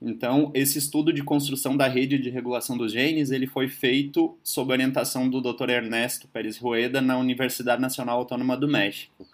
[0.01, 4.71] Então, esse estudo de construção da rede de regulação dos genes, ele foi feito sob
[4.71, 5.69] orientação do Dr.
[5.69, 9.25] Ernesto Pérez Rueda na Universidade Nacional Autônoma do México.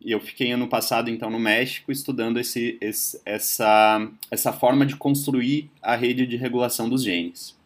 [0.00, 4.96] E eu fiquei ano passado, então, no México, estudando esse, esse, essa, essa forma de
[4.96, 7.56] construir a rede de regulação dos genes.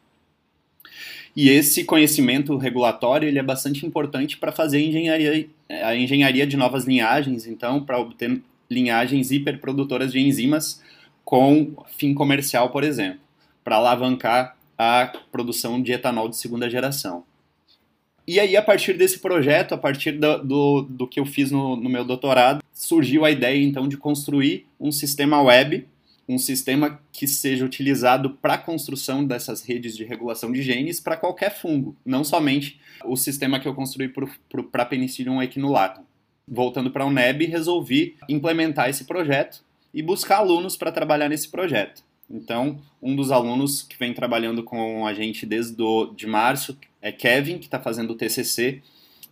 [1.36, 6.56] E esse conhecimento regulatório ele é bastante importante para fazer a engenharia, a engenharia de
[6.56, 10.82] novas linhagens, então, para obter linhagens hiperprodutoras de enzimas
[11.22, 13.20] com fim comercial, por exemplo,
[13.62, 17.22] para alavancar a produção de etanol de segunda geração.
[18.26, 21.76] E aí, a partir desse projeto, a partir do, do, do que eu fiz no,
[21.76, 25.86] no meu doutorado, surgiu a ideia então de construir um sistema web
[26.28, 31.16] um sistema que seja utilizado para a construção dessas redes de regulação de genes para
[31.16, 34.12] qualquer fungo, não somente o sistema que eu construí
[34.70, 36.02] para Penicillium equinulatum.
[36.48, 42.04] Voltando para a UNEB, resolvi implementar esse projeto e buscar alunos para trabalhar nesse projeto.
[42.28, 47.12] Então, um dos alunos que vem trabalhando com a gente desde do, de março é
[47.12, 48.82] Kevin, que está fazendo o TCC,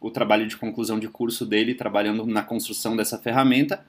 [0.00, 3.84] o trabalho de conclusão de curso dele, trabalhando na construção dessa ferramenta.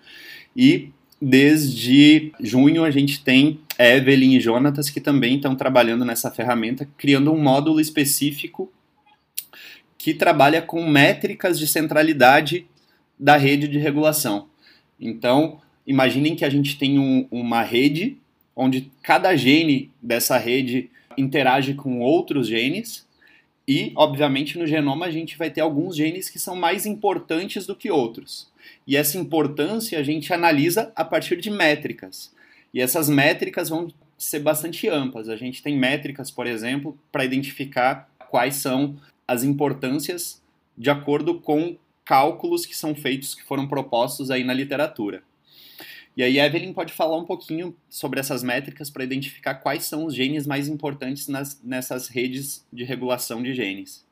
[0.55, 0.89] E
[1.21, 7.31] Desde junho a gente tem Evelyn e Jonatas que também estão trabalhando nessa ferramenta, criando
[7.31, 8.71] um módulo específico
[9.97, 12.67] que trabalha com métricas de centralidade
[13.19, 14.47] da rede de regulação.
[14.99, 18.17] Então, imaginem que a gente tem um, uma rede
[18.55, 23.05] onde cada gene dessa rede interage com outros genes
[23.67, 27.75] e, obviamente, no genoma a gente vai ter alguns genes que são mais importantes do
[27.75, 28.47] que outros.
[28.87, 32.33] E essa importância a gente analisa a partir de métricas.
[32.73, 35.29] E essas métricas vão ser bastante amplas.
[35.29, 40.41] A gente tem métricas, por exemplo, para identificar quais são as importâncias
[40.77, 45.23] de acordo com cálculos que são feitos, que foram propostos aí na literatura.
[46.15, 50.15] E aí, Evelyn pode falar um pouquinho sobre essas métricas para identificar quais são os
[50.15, 54.04] genes mais importantes nas, nessas redes de regulação de genes.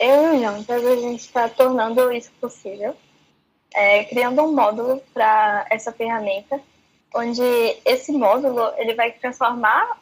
[0.00, 2.96] Eu e o Jonas, a gente está tornando isso possível,
[3.74, 6.58] é, criando um módulo para essa ferramenta,
[7.14, 7.42] onde
[7.84, 10.00] esse módulo ele vai transformar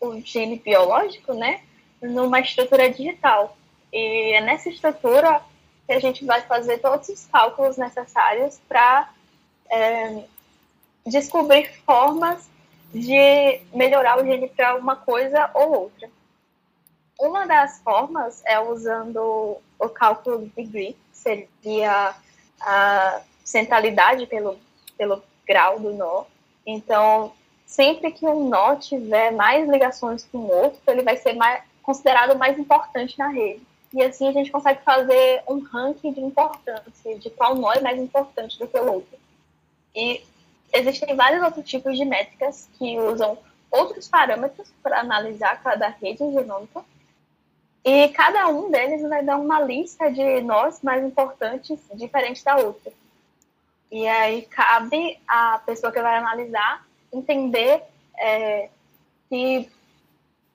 [0.00, 1.62] o gene biológico, né,
[2.00, 3.56] numa estrutura digital.
[3.92, 5.42] E é nessa estrutura
[5.84, 9.10] que a gente vai fazer todos os cálculos necessários para
[9.68, 10.22] é,
[11.04, 12.48] descobrir formas
[12.94, 16.08] de melhorar o gene para uma coisa ou outra.
[17.18, 22.14] Uma das formas é usando o cálculo de degree, que seria
[22.60, 24.58] a centralidade pelo,
[24.96, 26.24] pelo grau do nó.
[26.66, 27.32] Então,
[27.66, 32.38] sempre que um nó tiver mais ligações com o outro, ele vai ser mais, considerado
[32.38, 33.62] mais importante na rede.
[33.92, 37.98] E assim a gente consegue fazer um ranking de importância, de qual nó é mais
[37.98, 39.18] importante do que o outro.
[39.94, 40.24] E
[40.72, 43.36] existem vários outros tipos de métricas que usam
[43.70, 46.82] outros parâmetros para analisar cada rede genômica.
[47.84, 52.92] E cada um deles vai dar uma lista de nós mais importantes, diferente da outra.
[53.90, 57.82] E aí cabe à pessoa que vai analisar entender
[58.16, 58.70] é,
[59.28, 59.68] se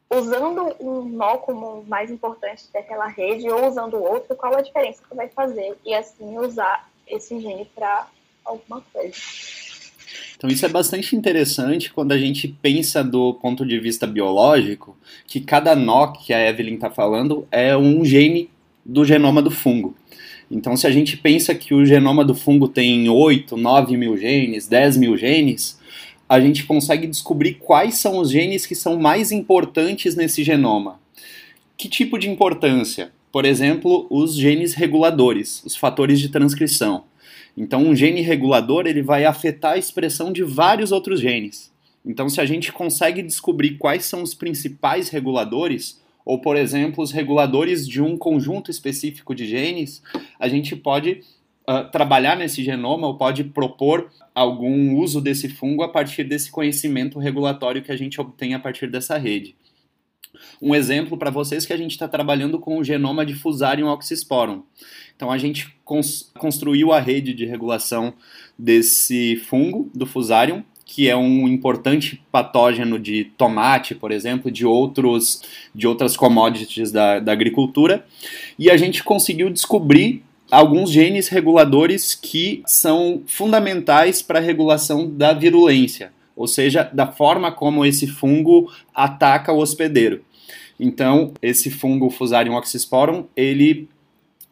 [0.09, 5.15] usando um nó como mais importante daquela rede ou usando outro, qual a diferença que
[5.15, 8.07] vai fazer e assim usar esse gene para
[8.43, 9.66] alguma coisa.
[10.37, 14.95] Então isso é bastante interessante quando a gente pensa do ponto de vista biológico,
[15.25, 18.49] que cada nó que a Evelyn está falando é um gene
[18.85, 19.95] do genoma do fungo.
[20.49, 24.67] Então se a gente pensa que o genoma do fungo tem 8, 9 mil genes,
[24.67, 25.79] 10 mil genes,
[26.29, 30.99] a gente consegue descobrir quais são os genes que são mais importantes nesse genoma.
[31.75, 33.11] Que tipo de importância?
[33.31, 37.03] Por exemplo, os genes reguladores, os fatores de transcrição.
[37.57, 41.73] Então, um gene regulador ele vai afetar a expressão de vários outros genes.
[42.05, 47.11] Então, se a gente consegue descobrir quais são os principais reguladores, ou, por exemplo, os
[47.11, 50.03] reguladores de um conjunto específico de genes,
[50.39, 51.21] a gente pode
[51.67, 57.17] uh, trabalhar nesse genoma ou pode propor algum uso desse fungo a partir desse conhecimento
[57.17, 59.55] regulatório que a gente obtém a partir dessa rede.
[60.61, 64.63] Um exemplo para vocês que a gente está trabalhando com o genoma de Fusarium oxysporum.
[65.15, 68.13] Então a gente cons construiu a rede de regulação
[68.57, 75.41] desse fungo, do Fusarium, que é um importante patógeno de tomate, por exemplo, de, outros,
[75.75, 78.05] de outras commodities da, da agricultura,
[78.57, 85.33] e a gente conseguiu descobrir alguns genes reguladores que são fundamentais para a regulação da
[85.33, 90.23] virulência, ou seja, da forma como esse fungo ataca o hospedeiro.
[90.79, 93.89] Então, esse fungo Fusarium oxysporum, ele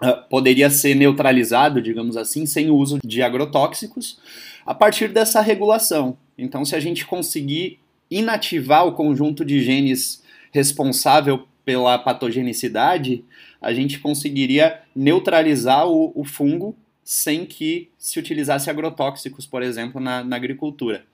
[0.02, 4.20] uh, poderia ser neutralizado, digamos assim, sem o uso de agrotóxicos,
[4.66, 6.18] a partir dessa regulação.
[6.38, 13.24] Então, se a gente conseguir inativar o conjunto de genes responsável pela patogenicidade,
[13.62, 20.24] a gente conseguiria neutralizar o, o fungo sem que se utilizasse agrotóxicos, por exemplo, na,
[20.24, 21.06] na agricultura.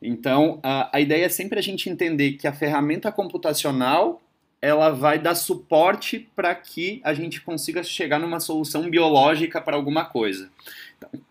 [0.00, 4.20] Então, a, a ideia é sempre a gente entender que a ferramenta computacional
[4.60, 10.04] ela vai dar suporte para que a gente consiga chegar numa solução biológica para alguma
[10.04, 10.50] coisa.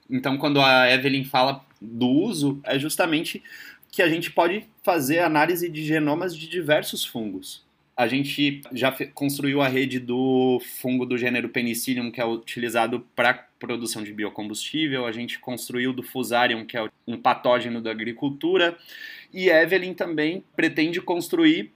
[0.10, 3.44] Então, quando a Evelyn fala do uso, é justamente
[3.92, 7.66] que a gente pode fazer análise de genomas de diversos fungos
[7.96, 13.48] a gente já construiu a rede do fungo do gênero Penicillium, que é utilizado para
[13.58, 15.06] produção de biocombustível.
[15.06, 18.78] A gente construiu do Fusarium, que é um patógeno da agricultura.
[19.34, 21.72] E Evelyn também pretende construir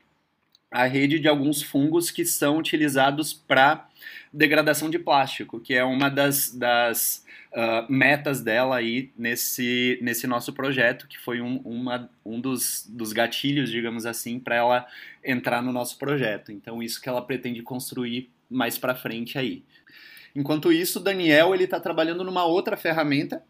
[0.71, 3.87] a rede de alguns fungos que são utilizados para
[4.31, 10.53] degradação de plástico, que é uma das, das uh, metas dela aí nesse, nesse nosso
[10.53, 14.87] projeto, que foi um, uma, um dos, dos gatilhos, digamos assim, para ela
[15.23, 16.51] entrar no nosso projeto.
[16.51, 19.63] Então, isso que ela pretende construir mais para frente aí.
[20.35, 23.43] Enquanto isso, Daniel ele está trabalhando numa outra ferramenta,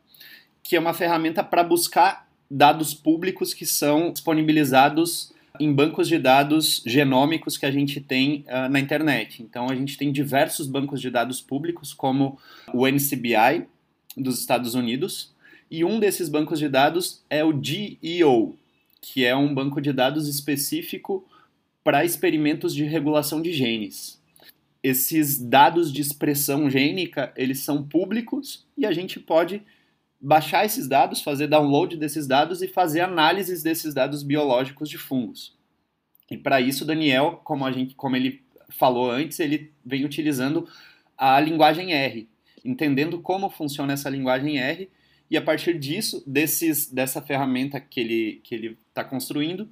[0.63, 6.83] que é uma ferramenta para buscar dados públicos que são disponibilizados em bancos de dados
[6.85, 9.41] genômicos que a gente tem uh, na internet.
[9.41, 12.37] Então, a gente tem diversos bancos de dados públicos, como
[12.73, 13.67] o NCBI,
[14.17, 15.33] dos Estados Unidos,
[15.71, 18.57] e um desses bancos de dados é o GEO,
[19.01, 21.25] que é um banco de dados específico
[21.83, 24.19] para experimentos de regulação de genes.
[24.81, 29.61] Esses dados de expressão gênica, eles são públicos e a gente pode
[30.19, 35.57] baixar esses dados, fazer download desses dados e fazer análises desses dados biológicos de fungos.
[36.29, 40.67] E para isso, Daniel, como a gente, como ele falou antes, ele vem utilizando
[41.17, 42.29] a linguagem R,
[42.63, 44.89] entendendo como funciona essa linguagem R
[45.29, 49.69] e a partir disso, desses, dessa ferramenta que ele que ele está construindo,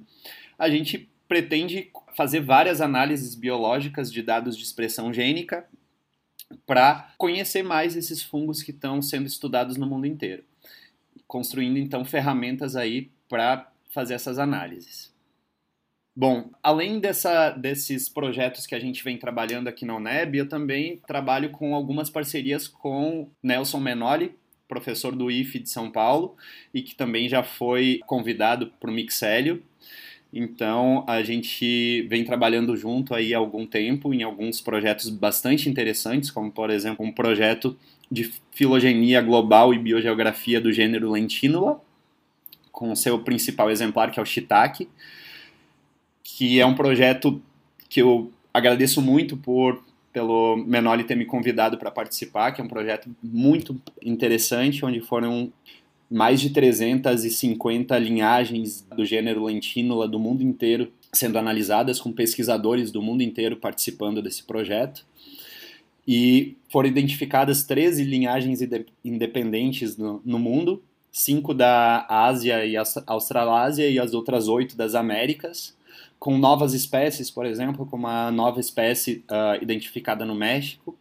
[0.58, 5.68] a gente pretende fazer várias análises biológicas de dados de expressão gênica
[6.66, 10.44] para conhecer mais esses fungos que estão sendo estudados no mundo inteiro,
[11.26, 15.12] construindo então ferramentas aí para fazer essas análises.
[16.20, 20.96] Bom, além dessa, desses projetos que a gente vem trabalhando aqui na UNEB, eu também
[21.06, 24.34] trabalho com algumas parcerias com Nelson Menoli,
[24.66, 26.36] professor do IFE de São Paulo,
[26.74, 29.62] e que também já foi convidado para o Mixélio.
[30.32, 36.30] Então, a gente vem trabalhando junto aí há algum tempo em alguns projetos bastante interessantes,
[36.30, 37.76] como, por exemplo, um projeto
[38.10, 41.80] de filogenia global e biogeografia do gênero Lentinula,
[42.70, 44.88] com seu principal exemplar, que é o shiitake,
[46.22, 47.42] que é um projeto
[47.88, 52.68] que eu agradeço muito por pelo Menoli ter me convidado para participar, que é um
[52.68, 55.52] projeto muito interessante, onde foram
[56.10, 63.00] mais de 350 linhagens do gênero Lentinula do mundo inteiro sendo analisadas, com pesquisadores do
[63.00, 65.06] mundo inteiro participando desse projeto.
[66.06, 68.60] E foram identificadas 13 linhagens
[69.04, 72.74] independentes no, no mundo, cinco da Ásia e
[73.06, 75.76] Australásia e as outras oito das Américas
[76.18, 80.98] com novas espécies, por exemplo, como a nova espécie uh, identificada no México,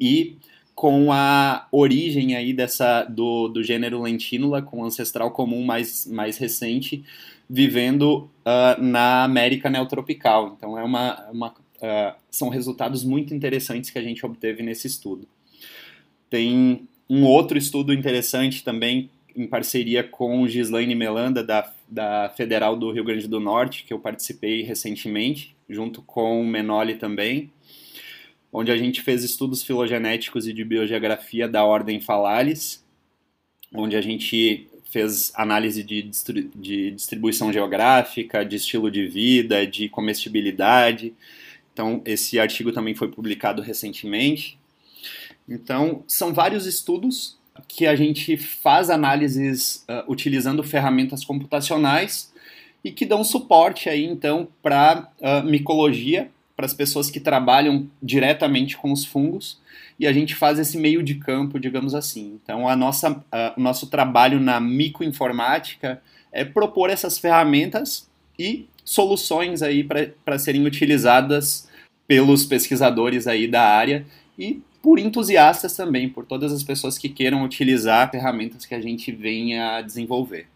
[0.00, 0.36] e
[0.76, 7.02] com a origem aí dessa do, do gênero Lentinula, com ancestral comum mais, mais recente,
[7.48, 10.54] vivendo uh, na América neotropical.
[10.54, 15.26] Então é uma, uma uh, são resultados muito interessantes que a gente obteve nesse estudo.
[16.28, 22.92] Tem um outro estudo interessante também em parceria com Gislaine Melanda, da, da Federal do
[22.92, 27.50] Rio Grande do Norte, que eu participei recentemente, junto com o Menoli também,
[28.58, 32.82] onde a gente fez estudos filogenéticos e de biogeografia da ordem Falaris,
[33.74, 36.10] onde a gente fez análise de,
[36.54, 41.12] de distribuição geográfica, de estilo de vida, de comestibilidade.
[41.70, 44.58] Então, esse artigo também foi publicado recentemente.
[45.46, 47.38] Então, são vários estudos
[47.68, 52.32] que a gente faz análises uh, utilizando ferramentas computacionais
[52.82, 58.76] e que dão suporte aí então para uh, micologia, para as pessoas que trabalham diretamente
[58.76, 59.60] com os fungos
[59.98, 62.38] e a gente faz esse meio de campo, digamos assim.
[62.42, 63.22] Então, a nossa, uh,
[63.56, 66.02] o nosso trabalho na microinformática
[66.32, 69.84] é propor essas ferramentas e soluções aí
[70.24, 71.68] para serem utilizadas
[72.06, 74.06] pelos pesquisadores aí da área
[74.38, 79.10] e por entusiastas também, por todas as pessoas que queiram utilizar ferramentas que a gente
[79.10, 80.46] venha a desenvolver.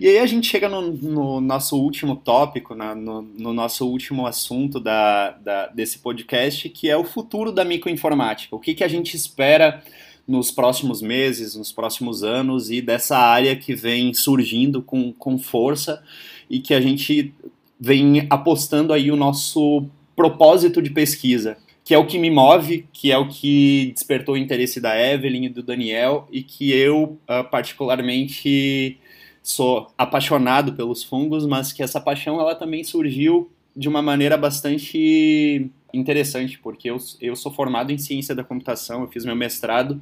[0.00, 4.26] E aí a gente chega no, no nosso último tópico, na, no, no, nosso último
[4.26, 8.56] assunto da, da, desse podcast, que é o futuro da microinformática.
[8.56, 9.84] O que, que a gente espera
[10.26, 16.02] nos próximos meses, nos próximos anos e dessa área que vem surgindo com, com força
[16.50, 17.32] e que a gente
[17.78, 19.86] vem apostando aí o nosso
[20.16, 24.38] propósito de pesquisa, que é o que me move, que é o que despertou o
[24.38, 28.98] interesse da Evelyn e do Daniel e que eu uh, particularmente
[29.44, 35.70] sou apaixonado pelos fungos, mas que essa paixão ela também surgiu de uma maneira bastante
[35.92, 40.00] interessante, porque eu, eu sou formado em ciência da computação, eu fiz meu mestrado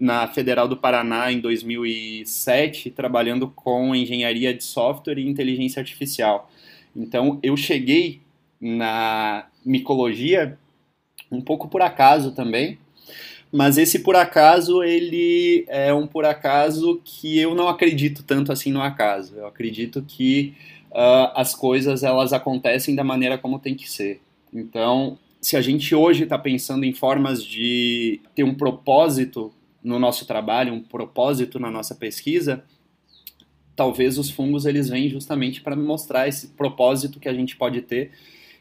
[0.00, 6.50] na Federal do Paraná em 2007, trabalhando com engenharia de software e inteligência artificial.
[6.94, 8.20] Então, eu cheguei
[8.60, 10.58] na micologia
[11.30, 12.78] um pouco por acaso também,
[13.52, 18.72] mas esse por acaso, ele é um por acaso que eu não acredito tanto assim
[18.72, 19.36] no acaso.
[19.36, 20.54] Eu acredito que
[20.90, 24.22] uh, as coisas elas acontecem da maneira como tem que ser.
[24.50, 29.52] Então, se a gente hoje está pensando em formas de ter um propósito
[29.84, 32.64] no nosso trabalho, um propósito na nossa pesquisa,
[33.76, 38.12] talvez os fungos eles vêm justamente para mostrar esse propósito que a gente pode ter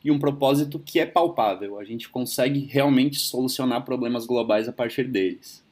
[0.03, 1.79] e um propósito que é palpável.
[1.79, 5.63] A gente consegue realmente solucionar problemas globais a partir deles.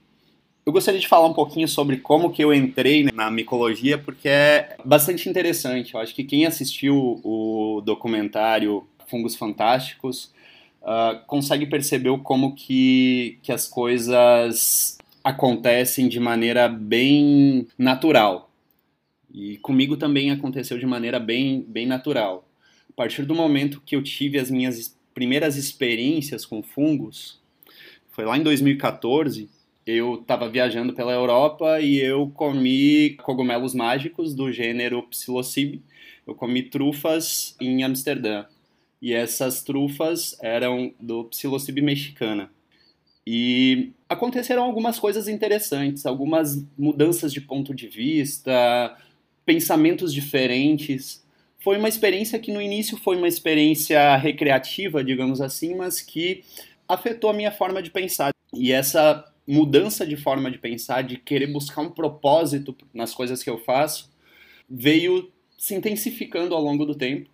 [0.65, 4.75] Eu gostaria de falar um pouquinho sobre como que eu entrei na micologia, porque é
[4.85, 5.95] bastante interessante.
[5.95, 10.31] Eu acho que quem assistiu o documentário Fungos Fantásticos
[10.83, 18.51] uh, consegue perceber como que, que as coisas acontecem de maneira bem natural.
[19.33, 22.48] E comigo também aconteceu de maneira bem, bem natural
[22.99, 27.39] partir do momento que eu tive as minhas primeiras experiências com fungos,
[28.09, 29.49] foi lá em 2014,
[29.85, 35.81] eu estava viajando pela Europa e eu comi cogumelos mágicos do gênero Psilocybe.
[36.27, 38.43] Eu comi trufas em Amsterdã.
[39.01, 42.51] E essas trufas eram do Psilocybe mexicana.
[43.25, 48.93] E aconteceram algumas coisas interessantes, algumas mudanças de ponto de vista,
[49.45, 51.23] pensamentos diferentes
[51.59, 56.43] foi uma experiência que no início foi uma experiência recreativa, digamos assim, mas que
[56.87, 58.31] afetou a minha forma de pensar.
[58.53, 63.49] E essa mudança de forma de pensar, de querer buscar um propósito nas coisas que
[63.49, 64.09] eu faço,
[64.69, 67.29] veio se intensificando ao longo do tempo.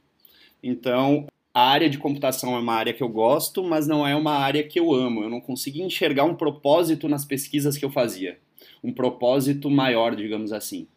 [0.63, 4.33] Então, a área de computação é uma área que eu gosto, mas não é uma
[4.33, 5.23] área que eu amo.
[5.23, 8.39] Eu não consegui enxergar um propósito nas pesquisas que eu fazia.
[8.83, 10.87] Um propósito maior, digamos assim.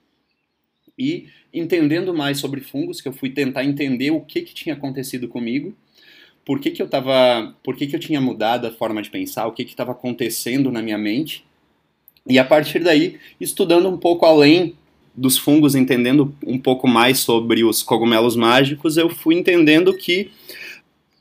[0.98, 5.28] E entendendo mais sobre fungos, que eu fui tentar entender o que, que tinha acontecido
[5.28, 5.74] comigo,
[6.44, 9.46] por que, que eu tava, por que, que eu tinha mudado a forma de pensar,
[9.46, 11.44] o que estava acontecendo na minha mente.
[12.26, 14.74] E a partir daí, estudando um pouco além
[15.14, 20.30] dos fungos, entendendo um pouco mais sobre os cogumelos mágicos, eu fui entendendo que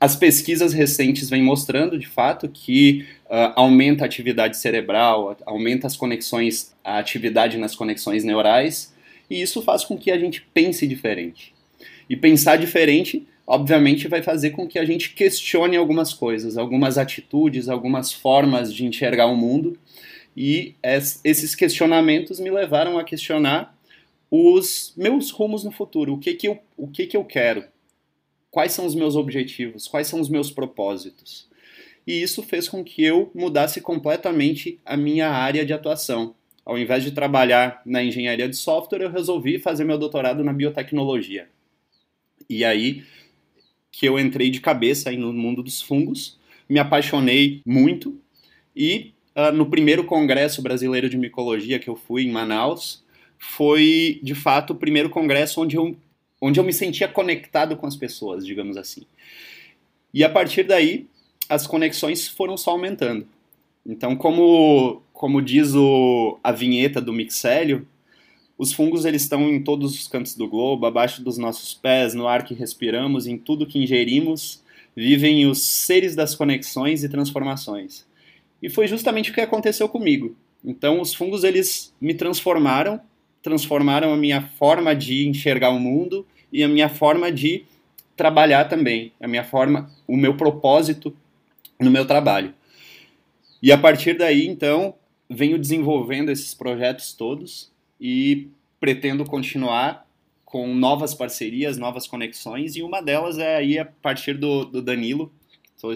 [0.00, 5.96] as pesquisas recentes vêm mostrando, de fato, que uh, aumenta a atividade cerebral, aumenta as
[5.96, 8.94] conexões, a atividade nas conexões neurais,
[9.30, 11.54] e isso faz com que a gente pense diferente.
[12.08, 17.68] E pensar diferente, obviamente, vai fazer com que a gente questione algumas coisas, algumas atitudes,
[17.68, 19.78] algumas formas de enxergar o mundo.
[20.36, 20.74] E
[21.24, 23.76] esses questionamentos me levaram a questionar
[24.30, 27.64] os meus rumos no futuro, o que que eu, o que que eu quero,
[28.50, 31.48] quais são os meus objetivos, quais são os meus propósitos.
[32.06, 36.34] E isso fez com que eu mudasse completamente a minha área de atuação
[36.68, 41.48] ao invés de trabalhar na engenharia de software, eu resolvi fazer meu doutorado na biotecnologia.
[42.46, 43.04] E aí
[43.90, 46.38] que eu entrei de cabeça no mundo dos fungos,
[46.68, 48.20] me apaixonei muito
[48.76, 53.02] e uh, no primeiro congresso brasileiro de micologia que eu fui em Manaus,
[53.38, 55.96] foi de fato o primeiro congresso onde eu,
[56.38, 59.06] onde eu me sentia conectado com as pessoas, digamos assim.
[60.12, 61.06] E a partir daí,
[61.48, 63.26] as conexões foram só aumentando.
[63.88, 67.84] Então, como como diz o, a vinheta do Mixélio,
[68.56, 72.28] os fungos eles estão em todos os cantos do globo, abaixo dos nossos pés, no
[72.28, 74.62] ar que respiramos, em tudo que ingerimos,
[74.94, 78.06] vivem os seres das conexões e transformações.
[78.62, 80.36] E foi justamente o que aconteceu comigo.
[80.64, 83.00] Então, os fungos eles me transformaram,
[83.42, 87.64] transformaram a minha forma de enxergar o mundo e a minha forma de
[88.16, 91.12] trabalhar também, a minha forma, o meu propósito
[91.80, 92.54] no meu trabalho.
[93.62, 94.94] E a partir daí, então,
[95.28, 98.48] venho desenvolvendo esses projetos todos e
[98.80, 100.06] pretendo continuar
[100.44, 105.32] com novas parcerias, novas conexões, e uma delas é aí a partir do, do Danilo.
[105.76, 105.92] Então,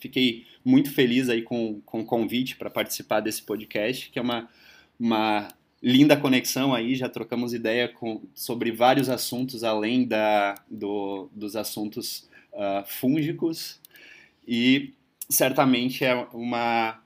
[0.00, 4.48] fiquei muito feliz aí com, com o convite para participar desse podcast, que é uma,
[5.00, 5.48] uma
[5.82, 12.28] linda conexão aí, já trocamos ideia com, sobre vários assuntos além da, do, dos assuntos
[12.52, 13.80] uh, fúngicos,
[14.46, 14.94] e
[15.28, 17.00] certamente é uma,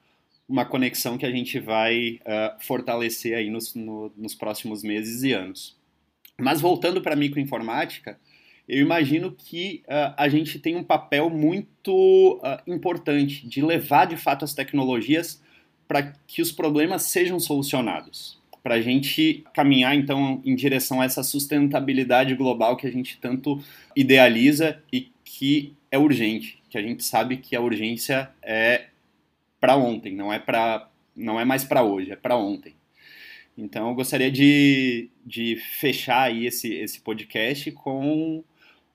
[0.49, 5.33] uma conexão que a gente vai uh, fortalecer aí nos, no, nos próximos meses e
[5.33, 5.77] anos.
[6.41, 8.19] Mas voltando para a microinformática,
[8.69, 14.17] eu imagino que uh, a gente tem um papel muito uh, importante de levar de
[14.17, 15.43] fato as tecnologias
[15.89, 18.41] para que os problemas sejam solucionados.
[18.63, 23.61] Para a gente caminhar então em direção a essa sustentabilidade global que a gente tanto
[23.95, 28.87] idealiza e que é urgente, que a gente sabe que a urgência é
[29.61, 32.75] para ontem, não é para não é mais para hoje, é para ontem.
[33.59, 38.43] Então eu gostaria de, de fechar aí esse, esse podcast com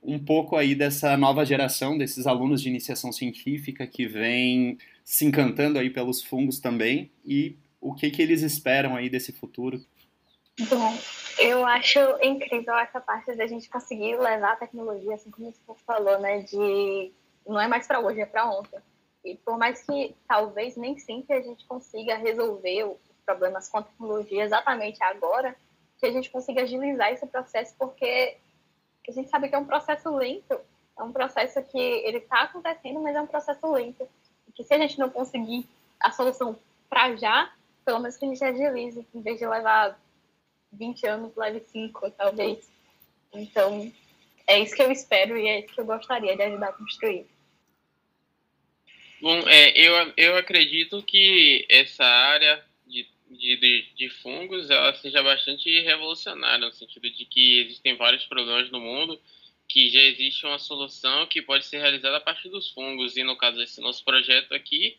[0.02, 5.78] um pouco aí dessa nova geração, desses alunos de iniciação científica que vem se encantando
[5.78, 9.80] aí pelos fungos também e o que, que eles esperam aí desse futuro.
[10.68, 10.98] Bom,
[11.38, 16.20] eu acho incrível essa parte da gente conseguir levar a tecnologia, assim como você falou,
[16.20, 17.12] né, de
[17.48, 18.80] não é mais para hoje, é para ontem.
[19.24, 23.84] E por mais que talvez nem sempre a gente consiga resolver os problemas com a
[23.84, 25.56] tecnologia exatamente agora,
[26.00, 28.38] que a gente consiga agilizar esse processo, porque
[29.08, 30.60] a gente sabe que é um processo lento,
[30.98, 34.08] é um processo que ele está acontecendo, mas é um processo lento.
[34.48, 35.68] E que se a gente não conseguir
[36.00, 36.58] a solução
[36.90, 37.52] para já,
[37.86, 40.00] pelo menos que a gente agilize, em vez de levar
[40.72, 42.70] 20 anos, leve 5, talvez.
[43.34, 43.92] Então,
[44.46, 47.28] é isso que eu espero e é isso que eu gostaria de ajudar a construir.
[49.20, 55.70] Bom, é, eu, eu acredito que essa área de, de, de, fungos ela seja bastante
[55.82, 59.20] revolucionária, no sentido de que existem vários problemas no mundo
[59.68, 63.18] que já existe uma solução que pode ser realizada a partir dos fungos.
[63.18, 64.98] E no caso desse nosso projeto aqui,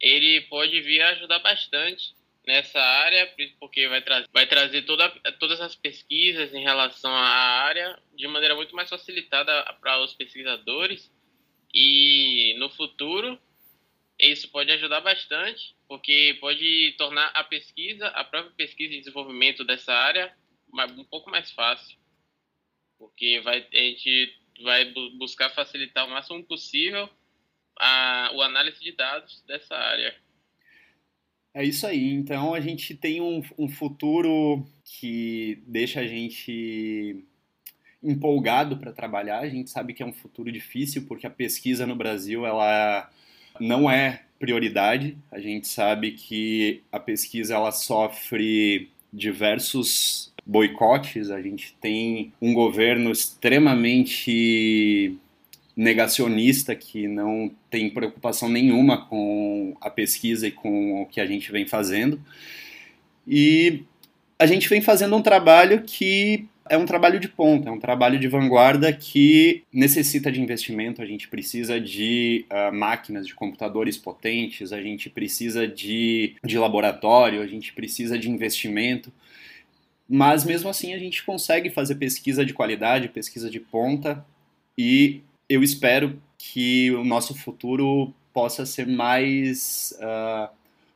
[0.00, 5.60] ele pode vir a ajudar bastante nessa área, porque vai, tra vai trazer toda, todas
[5.60, 11.08] as pesquisas em relação à área de maneira muito mais facilitada para os pesquisadores
[11.74, 13.38] e no futuro,
[14.18, 19.92] isso pode ajudar bastante, porque pode tornar a pesquisa, a própria pesquisa e desenvolvimento dessa
[19.92, 20.34] área,
[20.96, 21.96] um pouco mais fácil.
[22.98, 27.08] Porque vai, a gente vai buscar facilitar o máximo possível
[27.78, 30.14] a, o análise de dados dessa área.
[31.54, 32.10] É isso aí.
[32.12, 37.26] Então a gente tem um, um futuro que deixa a gente
[38.02, 39.40] empolgado para trabalhar.
[39.40, 43.08] A gente sabe que é um futuro difícil porque a pesquisa no Brasil ela
[43.60, 45.16] não é prioridade.
[45.30, 51.30] A gente sabe que a pesquisa ela sofre diversos boicotes.
[51.30, 55.16] A gente tem um governo extremamente
[55.76, 61.50] negacionista que não tem preocupação nenhuma com a pesquisa e com o que a gente
[61.50, 62.20] vem fazendo.
[63.26, 63.84] E
[64.38, 68.18] a gente vem fazendo um trabalho que é um trabalho de ponta, é um trabalho
[68.18, 71.02] de vanguarda que necessita de investimento.
[71.02, 77.42] A gente precisa de uh, máquinas, de computadores potentes, a gente precisa de, de laboratório,
[77.42, 79.12] a gente precisa de investimento.
[80.08, 84.24] Mas mesmo assim a gente consegue fazer pesquisa de qualidade, pesquisa de ponta,
[84.76, 90.48] e eu espero que o nosso futuro possa ser mais uh,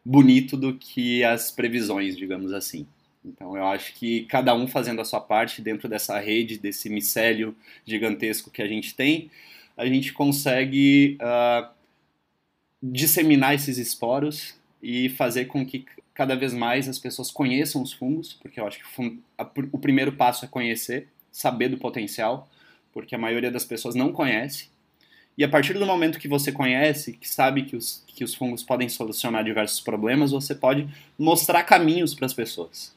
[0.05, 2.87] bonito do que as previsões, digamos assim.
[3.27, 7.55] Então eu acho que cada um fazendo a sua parte dentro dessa rede, desse micélio
[7.85, 9.31] gigantesco que a gente tem,
[9.77, 11.69] a gente consegue uh,
[12.83, 18.33] disseminar esses esporos e fazer com que cada vez mais as pessoas conheçam os fungos,
[18.33, 19.21] porque eu acho que
[19.71, 22.49] o primeiro passo é conhecer, saber do potencial,
[22.93, 24.71] porque a maioria das pessoas não conhece.
[25.37, 28.63] E a partir do momento que você conhece, que sabe que os, que os fungos
[28.63, 32.96] podem solucionar diversos problemas, você pode mostrar caminhos para as pessoas.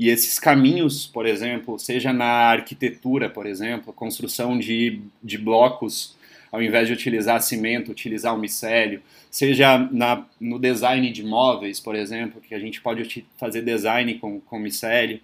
[0.00, 6.16] E esses caminhos, por exemplo, seja na arquitetura, por exemplo, construção de, de blocos,
[6.50, 11.94] ao invés de utilizar cimento, utilizar o micélio, seja na, no design de móveis, por
[11.94, 15.20] exemplo, que a gente pode fazer design com, com micélio,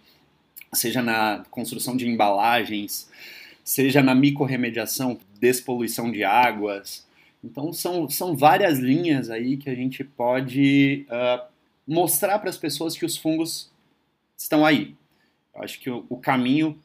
[0.74, 3.08] seja na construção de embalagens,
[3.64, 7.06] seja na micorremediação, despoluição de águas.
[7.42, 11.46] Então, são, são várias linhas aí que a gente pode uh,
[11.88, 13.74] mostrar para as pessoas que os fungos
[14.36, 14.94] estão aí.
[15.54, 16.78] Acho que o, o caminho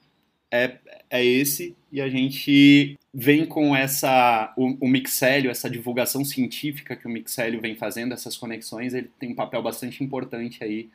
[0.49, 0.77] é,
[1.09, 7.07] é esse e a gente vem com essa o, o Mixélio, essa divulgação científica que
[7.07, 10.89] o Mixélio vem fazendo, essas conexões, ele tem um papel bastante importante aí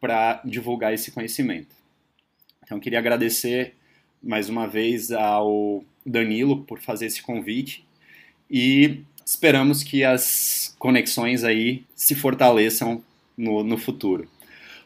[0.00, 1.74] para divulgar esse conhecimento.
[2.62, 3.74] Então, queria agradecer
[4.22, 7.86] mais uma vez ao Danilo por fazer esse convite
[8.50, 13.02] e esperamos que as conexões aí se fortaleçam
[13.36, 14.28] no, no futuro.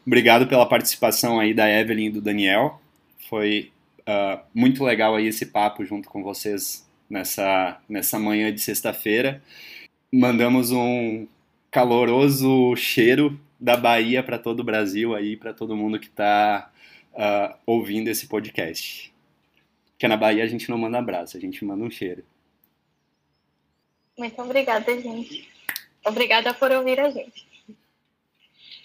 [0.07, 2.80] Obrigado pela participação aí da Evelyn e do Daniel.
[3.28, 3.70] Foi
[4.01, 9.42] uh, muito legal aí esse papo junto com vocês nessa, nessa manhã de sexta-feira.
[10.12, 11.26] Mandamos um
[11.70, 16.70] caloroso cheiro da Bahia para todo o Brasil aí, para todo mundo que está
[17.12, 19.12] uh, ah, ouvindo esse podcast.
[19.92, 22.24] Porque na Bahia a gente não manda abraço, a gente manda um cheiro.
[24.16, 25.48] Muito obrigada, gente.
[26.05, 27.49] Obrigada por ouvir a gente.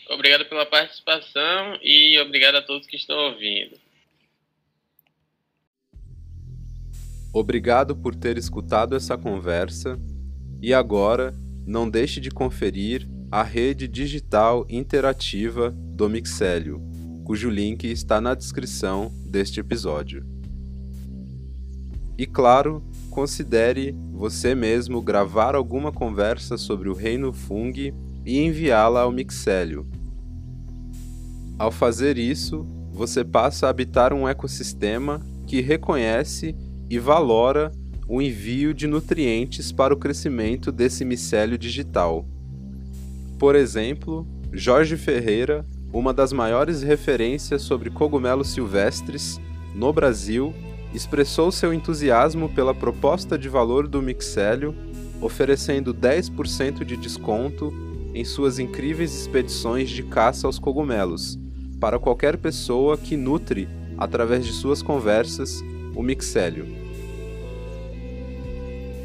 [0.09, 3.77] Obrigado pela participação e obrigado a todos que estão ouvindo.
[7.33, 9.99] Obrigado por ter escutado essa conversa
[10.61, 11.33] e agora
[11.65, 16.79] não deixe de conferir a rede digital interativa do Mixélio,
[17.25, 20.25] cujo link está na descrição deste episódio.
[22.17, 27.93] E claro, considere você mesmo gravar alguma conversa sobre o reino Fung
[28.25, 29.85] e enviá-la ao Mixélio.
[31.57, 36.55] Ao fazer isso, você passa a habitar um ecossistema que reconhece
[36.89, 37.71] e valora
[38.07, 42.25] o envio de nutrientes para o crescimento desse micélio digital.
[43.37, 49.39] Por exemplo, Jorge Ferreira, uma das maiores referências sobre cogumelos silvestres
[49.73, 50.53] no Brasil,
[50.93, 54.73] expressou seu entusiasmo pela proposta de valor do mixélio,
[55.21, 57.73] oferecendo 10% de desconto
[58.15, 61.37] em suas incríveis expedições de caça aos cogumelos,
[61.81, 65.61] para qualquer pessoa que nutre, através de suas conversas,
[65.93, 66.65] o mixélio.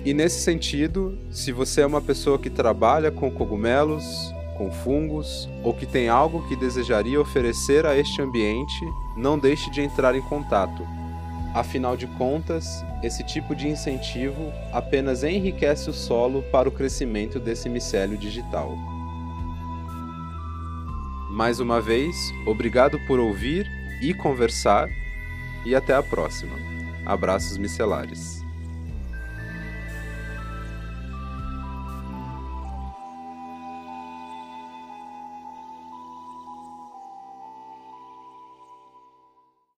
[0.05, 5.75] E nesse sentido, se você é uma pessoa que trabalha com cogumelos, com fungos ou
[5.75, 8.81] que tem algo que desejaria oferecer a este ambiente,
[9.17, 10.87] não deixe de entrar em contato.
[11.53, 17.69] Afinal de contas, esse tipo de incentivo apenas enriquece o solo para o crescimento desse
[17.69, 19.00] micélio digital.
[21.41, 23.67] Mais uma vez, obrigado por ouvir
[23.99, 24.91] e conversar,
[25.65, 26.55] e até a próxima.
[27.03, 28.40] Abraços micelares.